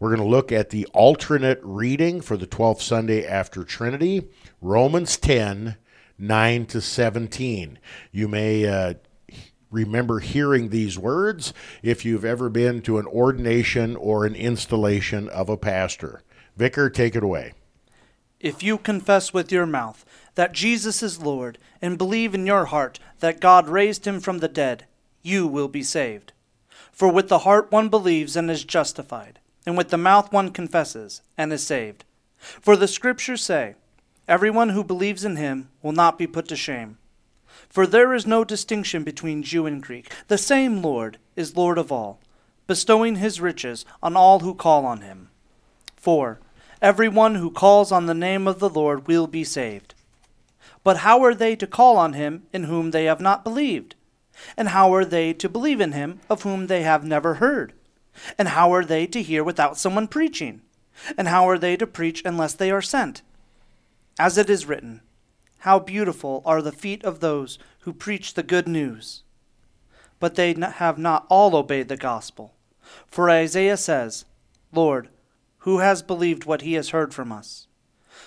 [0.00, 4.28] We're going to look at the alternate reading for the 12th Sunday after Trinity,
[4.60, 5.76] Romans 10
[6.18, 7.78] 9 to 17.
[8.10, 8.94] You may uh,
[9.70, 11.52] remember hearing these words
[11.82, 16.22] if you've ever been to an ordination or an installation of a pastor.
[16.56, 17.52] Vicar, take it away.
[18.40, 20.04] If you confess with your mouth
[20.36, 24.48] that Jesus is Lord and believe in your heart that God raised him from the
[24.48, 24.84] dead,
[25.22, 26.32] you will be saved.
[26.92, 31.22] For with the heart one believes and is justified, and with the mouth one confesses
[31.36, 32.04] and is saved.
[32.38, 33.74] For the scriptures say,
[34.26, 36.98] Everyone who believes in him will not be put to shame.
[37.68, 40.12] For there is no distinction between Jew and Greek.
[40.28, 42.18] The same Lord is Lord of all,
[42.66, 45.30] bestowing his riches on all who call on him.
[45.96, 46.38] 4.
[46.80, 49.94] Everyone who calls on the name of the Lord will be saved.
[50.84, 53.94] But how are they to call on him in whom they have not believed?
[54.56, 57.72] And how are they to believe in him of whom they have never heard?
[58.36, 60.62] And how are they to hear without someone preaching?
[61.16, 63.22] And how are they to preach unless they are sent?
[64.18, 65.00] As it is written,
[65.58, 69.22] How beautiful are the feet of those who preach the good news!
[70.20, 72.54] But they have not all obeyed the gospel.
[73.06, 74.24] For Isaiah says,
[74.72, 75.08] Lord,
[75.58, 77.66] who has believed what he has heard from us?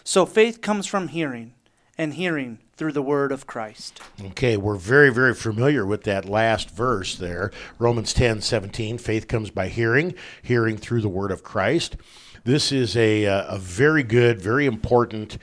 [0.04, 1.54] So faith comes from hearing,
[1.98, 4.02] and hearing through the word of Christ.
[4.20, 7.52] Okay, we're very, very familiar with that last verse there.
[7.78, 8.98] Romans 10 17.
[8.98, 11.98] Faith comes by hearing, hearing through the word of Christ.
[12.44, 15.38] This is a, uh, a very good, very important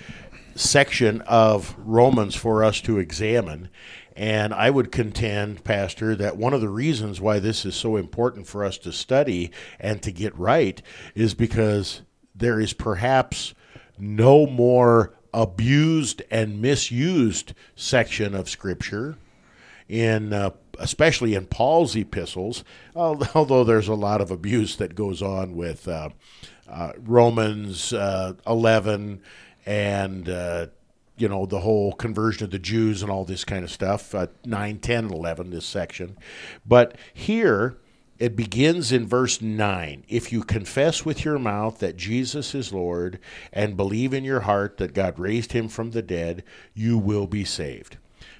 [0.58, 3.68] section of Romans for us to examine.
[4.16, 8.48] And I would contend, Pastor, that one of the reasons why this is so important
[8.48, 10.82] for us to study and to get right
[11.14, 12.02] is because
[12.34, 13.54] there is perhaps
[13.96, 19.16] no more abused and misused section of Scripture
[19.88, 22.64] in uh, especially in Paul's epistles,
[22.96, 26.10] although there's a lot of abuse that goes on with uh,
[26.68, 29.20] uh, Romans uh, 11
[29.68, 30.66] and uh,
[31.18, 34.28] you know the whole conversion of the Jews and all this kind of stuff, uh,
[34.46, 36.16] 9, 10, and 11, this section.
[36.66, 37.76] But here
[38.18, 40.04] it begins in verse 9.
[40.08, 43.20] If you confess with your mouth that Jesus is Lord
[43.52, 46.42] and believe in your heart that God raised him from the dead,
[46.74, 47.98] you will be saved.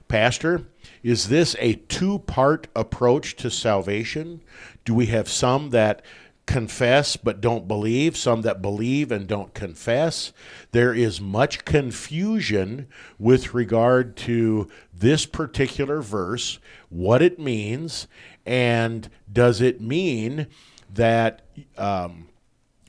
[0.08, 0.64] Pastor,
[1.02, 4.40] is this a two part approach to salvation?
[4.86, 6.02] Do we have some that
[6.48, 10.32] confess but don't believe, some that believe and don't confess?
[10.72, 12.88] There is much confusion
[13.18, 18.08] with regard to this particular verse, what it means,
[18.46, 20.46] and does it mean
[20.92, 21.42] that,
[21.76, 22.28] um,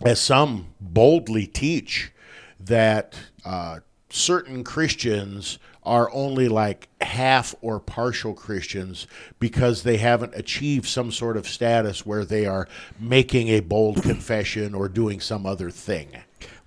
[0.06, 2.14] as some boldly teach,
[2.62, 3.80] that uh,
[4.10, 5.60] certain Christians
[5.90, 9.08] are only like half or partial Christians
[9.40, 12.68] because they haven't achieved some sort of status where they are
[13.00, 16.10] making a bold confession or doing some other thing.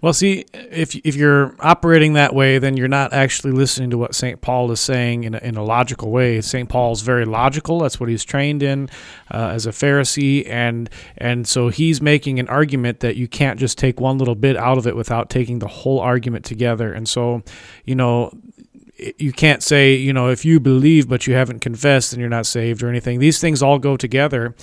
[0.03, 4.17] Well, see, if if you're operating that way, then you're not actually listening to what
[4.17, 4.41] St.
[4.41, 6.41] Paul is saying in a, in a logical way.
[6.41, 6.69] St.
[6.69, 7.79] Paul's very logical.
[7.79, 8.91] That's what he's trained in
[9.31, 13.79] uh, as a Pharisee, and and so he's making an argument that you can't just
[13.79, 16.93] take one little bit out of it without taking the whole argument together.
[16.93, 17.45] And so,
[17.85, 18.37] you know,
[19.19, 22.47] you can't say, you know, if you believe but you haven't confessed, then you're not
[22.47, 23.19] saved or anything.
[23.19, 24.55] These things all go together.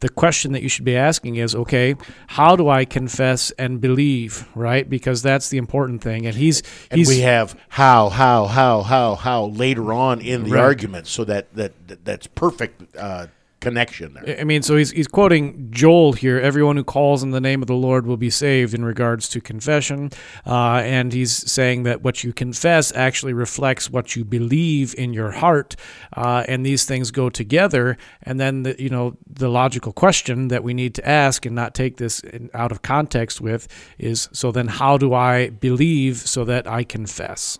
[0.00, 1.94] The question that you should be asking is, okay,
[2.28, 4.88] how do I confess and believe, right?
[4.88, 6.26] Because that's the important thing.
[6.26, 10.52] And he's And he's we have how, how, how, how, how later on in the
[10.52, 10.62] Right.
[10.62, 13.26] argument, so that, that, that that's perfect uh,
[13.60, 14.38] connection there.
[14.40, 16.38] I mean, so he's, he's quoting Joel here.
[16.38, 19.40] Everyone who calls in the name of the Lord will be saved in regards to
[19.40, 20.10] confession.
[20.46, 25.32] Uh, and he's saying that what you confess actually reflects what you believe in your
[25.32, 25.76] heart.
[26.16, 27.96] Uh, and these things go together.
[28.22, 31.74] And then, the, you know, the logical question that we need to ask and not
[31.74, 36.44] take this in, out of context with is so then how do I believe so
[36.44, 37.58] that I confess?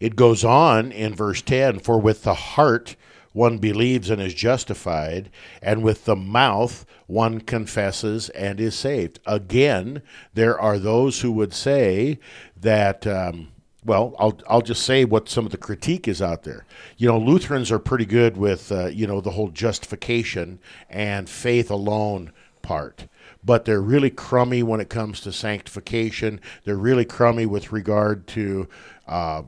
[0.00, 2.96] It goes on in verse 10 For with the heart
[3.32, 5.30] one believes and is justified,
[5.60, 9.20] and with the mouth one confesses and is saved.
[9.26, 10.02] Again,
[10.34, 12.18] there are those who would say
[12.56, 13.06] that.
[13.06, 13.48] Um,
[13.84, 16.64] well, I'll I'll just say what some of the critique is out there.
[16.98, 21.68] You know, Lutherans are pretty good with uh, you know the whole justification and faith
[21.68, 23.08] alone part
[23.44, 26.40] but they're really crummy when it comes to sanctification.
[26.64, 28.68] They're really crummy with regard to
[29.06, 29.42] uh,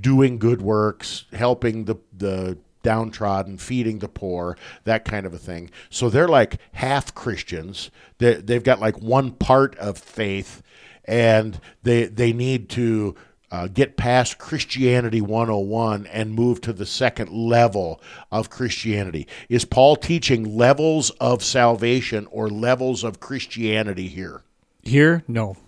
[0.00, 5.70] doing good works, helping the the downtrodden, feeding the poor, that kind of a thing.
[5.90, 7.90] So they're like half Christians.
[8.18, 10.62] They they've got like one part of faith,
[11.04, 13.14] and they they need to.
[13.50, 19.28] Uh, get past Christianity 101 and move to the second level of Christianity.
[19.50, 24.40] Is Paul teaching levels of salvation or levels of Christianity here?
[24.82, 25.58] Here, no.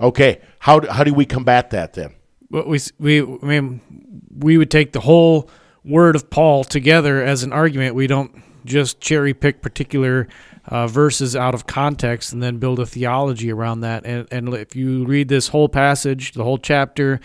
[0.00, 2.14] Okay, how do, how do we combat that then?
[2.48, 3.80] What we we I mean
[4.38, 5.50] we would take the whole
[5.84, 7.94] word of Paul together as an argument.
[7.94, 10.28] We don't just cherry pick particular
[10.66, 14.04] uh, verses out of context and then build a theology around that.
[14.04, 17.20] And, and if you read this whole passage, the whole chapter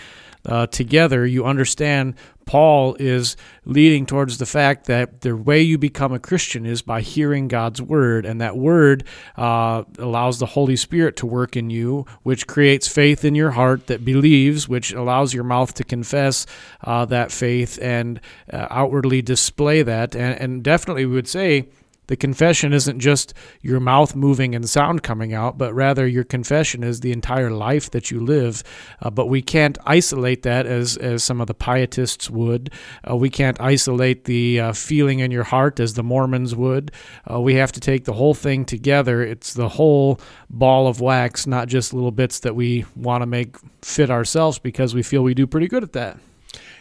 [0.45, 2.15] uh, together, you understand
[2.45, 3.35] Paul is
[3.65, 7.81] leading towards the fact that the way you become a Christian is by hearing God's
[7.81, 9.03] word, and that word
[9.37, 13.87] uh, allows the Holy Spirit to work in you, which creates faith in your heart
[13.87, 16.45] that believes, which allows your mouth to confess
[16.83, 18.19] uh, that faith and
[18.51, 20.15] uh, outwardly display that.
[20.15, 21.67] And, and definitely, we would say
[22.11, 26.83] the confession isn't just your mouth moving and sound coming out, but rather your confession
[26.83, 28.63] is the entire life that you live.
[29.01, 32.69] Uh, but we can't isolate that as, as some of the pietists would.
[33.09, 36.91] Uh, we can't isolate the uh, feeling in your heart as the Mormons would.
[37.31, 39.21] Uh, we have to take the whole thing together.
[39.23, 43.55] It's the whole ball of wax, not just little bits that we want to make
[43.81, 46.17] fit ourselves because we feel we do pretty good at that.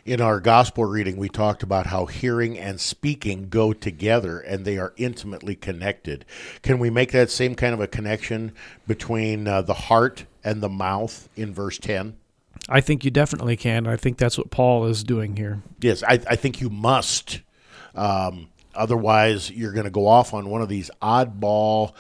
[0.05, 4.79] In our gospel reading, we talked about how hearing and speaking go together and they
[4.79, 6.25] are intimately connected.
[6.63, 8.53] Can we make that same kind of a connection
[8.87, 12.17] between uh, the heart and the mouth in verse 10?
[12.69, 13.87] I think you definitely can.
[13.87, 15.61] I think that's what Paul is doing here.
[15.81, 17.41] Yes, I, I think you must.
[17.95, 21.93] Um, otherwise, you're going to go off on one of these oddball,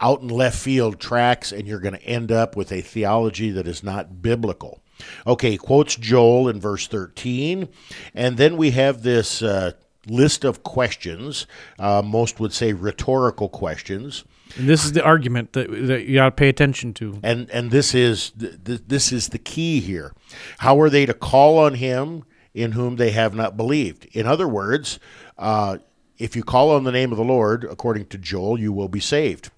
[0.00, 3.66] out in left field tracks, and you're going to end up with a theology that
[3.66, 4.80] is not biblical.
[5.26, 7.68] Okay, quotes Joel in verse 13.
[8.14, 9.72] And then we have this uh,
[10.06, 11.46] list of questions.
[11.78, 14.24] Uh, most would say rhetorical questions.
[14.56, 17.18] And this is the argument that, that you got to pay attention to.
[17.22, 20.12] And, and this, is, th- th- this is the key here.
[20.58, 24.06] How are they to call on him in whom they have not believed?
[24.12, 24.98] In other words,
[25.38, 25.78] uh,
[26.18, 29.00] if you call on the name of the Lord, according to Joel, you will be
[29.00, 29.50] saved.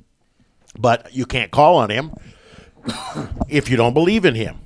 [0.78, 2.12] But you can't call on him
[3.49, 4.61] if you don't believe in him.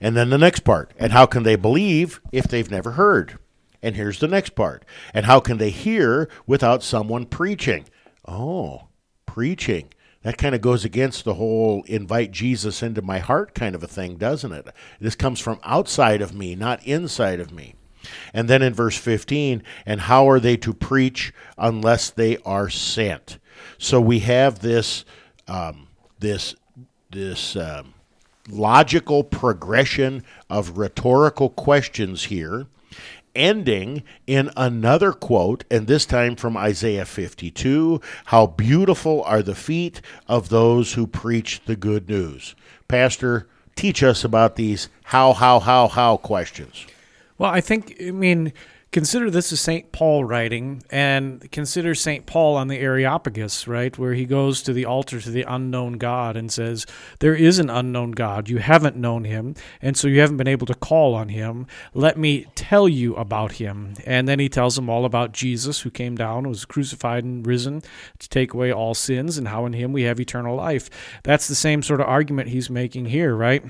[0.00, 0.92] And then the next part.
[0.98, 3.38] And how can they believe if they've never heard?
[3.82, 4.84] And here's the next part.
[5.14, 7.86] And how can they hear without someone preaching?
[8.26, 8.88] Oh,
[9.26, 9.90] preaching.
[10.22, 13.88] That kind of goes against the whole invite Jesus into my heart kind of a
[13.88, 14.68] thing, doesn't it?
[15.00, 17.74] This comes from outside of me, not inside of me.
[18.32, 23.38] And then in verse 15, and how are they to preach unless they are sent?
[23.78, 25.04] So we have this,
[25.46, 25.88] um,
[26.18, 26.54] this,
[27.10, 27.94] this um,
[28.48, 32.66] logical progression of rhetorical questions here,
[33.34, 40.00] ending in another quote, and this time from Isaiah 52 How beautiful are the feet
[40.26, 42.54] of those who preach the good news.
[42.88, 43.46] Pastor,
[43.76, 46.86] teach us about these how, how, how, how questions.
[47.38, 48.52] Well, I think, I mean,
[48.90, 49.92] consider this is St.
[49.92, 52.26] Paul writing, and consider St.
[52.26, 56.36] Paul on the Areopagus, right, where he goes to the altar to the unknown God
[56.36, 56.86] and says,
[57.20, 58.48] There is an unknown God.
[58.48, 61.66] You haven't known him, and so you haven't been able to call on him.
[61.94, 63.94] Let me tell you about him.
[64.06, 67.82] And then he tells them all about Jesus, who came down, was crucified, and risen
[68.18, 70.88] to take away all sins, and how in him we have eternal life.
[71.22, 73.64] That's the same sort of argument he's making here, right?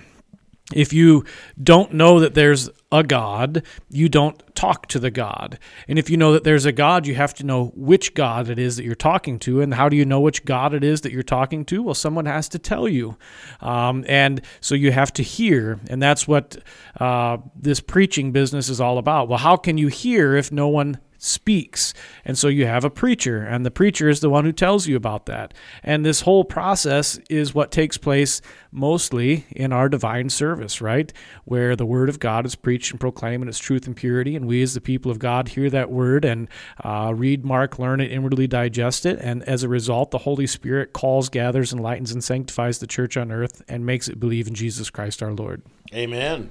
[0.75, 1.25] If you
[1.62, 5.59] don't know that there's a God, you don't talk to the God.
[5.87, 8.59] And if you know that there's a God, you have to know which God it
[8.59, 9.62] is that you're talking to.
[9.62, 11.83] And how do you know which God it is that you're talking to?
[11.83, 13.16] Well, someone has to tell you.
[13.62, 15.81] Um, and so you have to hear.
[15.89, 16.59] And that's what
[17.01, 19.29] uh, this preaching business is all about.
[19.29, 21.93] Well, how can you hear if no one speaks.
[22.25, 24.97] And so you have a preacher, and the preacher is the one who tells you
[24.97, 25.53] about that.
[25.83, 28.41] And this whole process is what takes place
[28.71, 31.12] mostly in our divine service, right?
[31.45, 34.47] Where the word of God is preached and proclaimed in its truth and purity, and
[34.47, 36.49] we as the people of God hear that word and
[36.85, 39.19] uh, read, mark, learn it, inwardly digest it.
[39.21, 43.33] And as a result, the Holy Spirit calls, gathers, enlightens, and sanctifies the church on
[43.33, 45.62] earth and makes it believe in Jesus Christ our Lord.
[45.93, 46.51] Amen.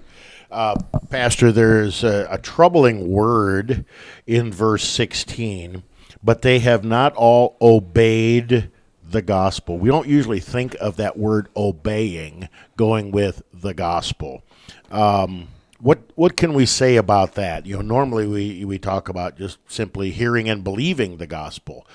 [0.49, 0.75] Uh,
[1.09, 3.85] Pastor, there's a, a troubling word
[4.25, 5.83] in verse 16,
[6.23, 8.69] but they have not all obeyed
[9.03, 9.77] the gospel.
[9.77, 14.43] We don't usually think of that word obeying going with the gospel.
[14.91, 17.65] Um, what what can we say about that?
[17.65, 21.85] You know, normally we we talk about just simply hearing and believing the gospel.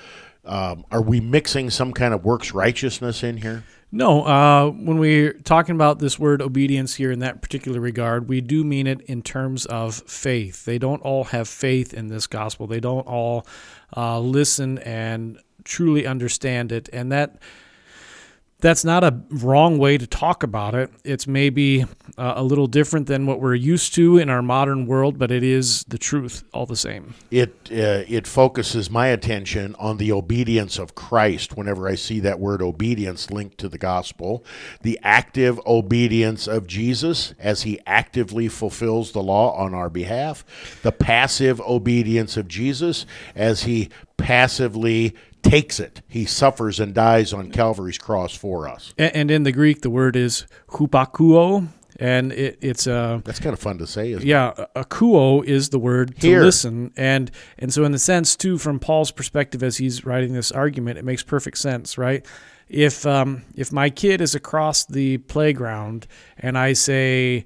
[0.44, 3.64] Um, are we mixing some kind of works righteousness in here?
[3.94, 8.40] No, uh, when we're talking about this word obedience here in that particular regard, we
[8.40, 10.64] do mean it in terms of faith.
[10.64, 12.66] They don't all have faith in this gospel.
[12.66, 13.46] They don't all
[13.94, 17.36] uh, listen and truly understand it, and that
[18.62, 20.88] that's not a wrong way to talk about it.
[21.04, 21.82] It's maybe
[22.16, 25.42] uh, a little different than what we're used to in our modern world, but it
[25.42, 27.14] is the truth all the same.
[27.30, 32.38] it uh, it focuses my attention on the obedience of Christ whenever I see that
[32.38, 34.44] word obedience linked to the gospel,
[34.82, 40.44] the active obedience of Jesus as he actively fulfills the law on our behalf,
[40.82, 46.02] the passive obedience of Jesus as he passively takes it.
[46.08, 48.94] He suffers and dies on Calvary's cross for us.
[48.98, 51.68] A- And in the Greek, the word is hupakuo,
[51.98, 54.26] and it, it's a That's kind of fun to say, isn't it?
[54.26, 56.42] yeah, a kuo is the word to Here.
[56.42, 60.50] listen, and and so in the sense too, from Paul's perspective as he's writing this
[60.52, 62.24] argument, it makes perfect sense, right?
[62.68, 66.06] If um, if my kid is across the playground
[66.38, 67.44] and I say,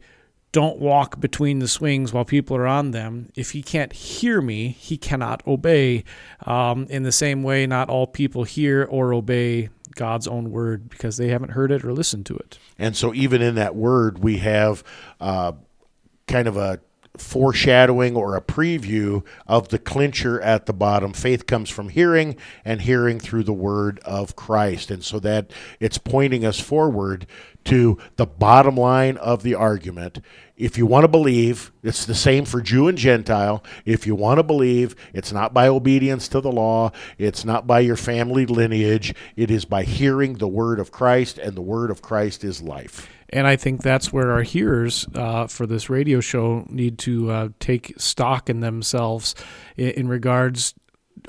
[0.57, 4.69] "Don't walk between the swings while people are on them," if he can't hear me,
[4.69, 6.03] he cannot obey.
[6.47, 11.19] Um, in the same way, not all people hear or obey God's own word because
[11.19, 12.59] they haven't heard it or listened to it.
[12.79, 14.83] And so, even in that word, we have
[15.21, 15.53] uh,
[16.27, 16.81] kind of a
[17.19, 21.13] foreshadowing or a preview of the clincher at the bottom.
[21.13, 24.91] Faith comes from hearing, and hearing through the word of Christ.
[24.91, 25.51] And so, that
[25.81, 27.27] it's pointing us forward
[27.67, 30.21] to the bottom line of the argument.
[30.57, 33.63] If you want to believe, it's the same for Jew and Gentile.
[33.85, 37.81] If you want to believe, it's not by obedience to the law, it's not by
[37.81, 42.01] your family lineage, it is by hearing the word of Christ, and the word of
[42.01, 43.11] Christ is life.
[43.31, 47.49] And I think that's where our hearers uh, for this radio show need to uh,
[47.59, 49.35] take stock in themselves
[49.77, 50.75] in, in regards.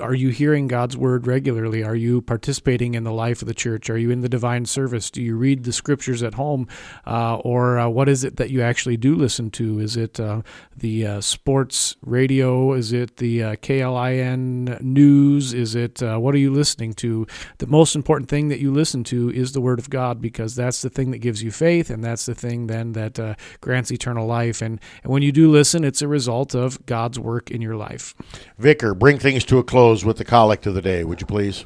[0.00, 1.82] Are you hearing God's word regularly?
[1.82, 3.90] Are you participating in the life of the church?
[3.90, 5.10] Are you in the divine service?
[5.10, 6.68] Do you read the scriptures at home?
[7.06, 9.80] Uh, or uh, what is it that you actually do listen to?
[9.80, 10.42] Is it uh,
[10.76, 12.72] the uh, sports radio?
[12.72, 15.52] Is it the uh, KLIN news?
[15.52, 17.26] Is it uh, what are you listening to?
[17.58, 20.82] The most important thing that you listen to is the Word of God because that's
[20.82, 24.62] the thing that gives you faith, and that's the thing then that grants eternal life.
[24.62, 28.14] And, and when you do listen, it's a result of God's work in your life.
[28.58, 31.64] Vicar, bring things to a close with the collect of the day, would you please?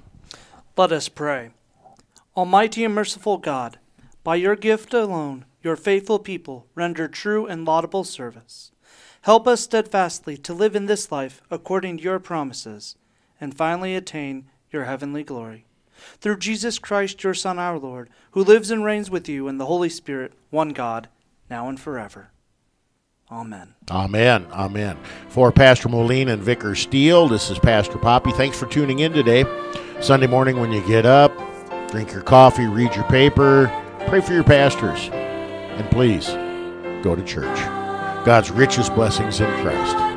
[0.77, 1.51] Let us pray.
[2.37, 3.81] Almighty and merciful God,
[4.23, 8.70] by your gift alone, your faithful people render true and laudable service.
[9.23, 12.95] Help us steadfastly to live in this life according to your promises,
[13.41, 15.64] and finally attain your heavenly glory.
[16.20, 19.66] Through Jesus Christ, your Son, our Lord, who lives and reigns with you in the
[19.66, 21.09] Holy Spirit, one God,
[21.51, 22.31] now and forever.
[23.33, 23.74] Amen.
[23.91, 24.47] Amen.
[24.53, 24.99] Amen.
[25.28, 28.30] For Pastor Moline and Vicar Steele, this is Pastor Poppe.
[28.33, 29.47] Thanks for tuning in today.
[30.03, 31.33] Sunday morning when you get up,
[31.91, 33.72] drink your coffee, read your paper,
[34.07, 36.26] pray for your pastors, and please
[37.03, 37.59] go to church.
[38.26, 40.11] God's richest blessings in Christ.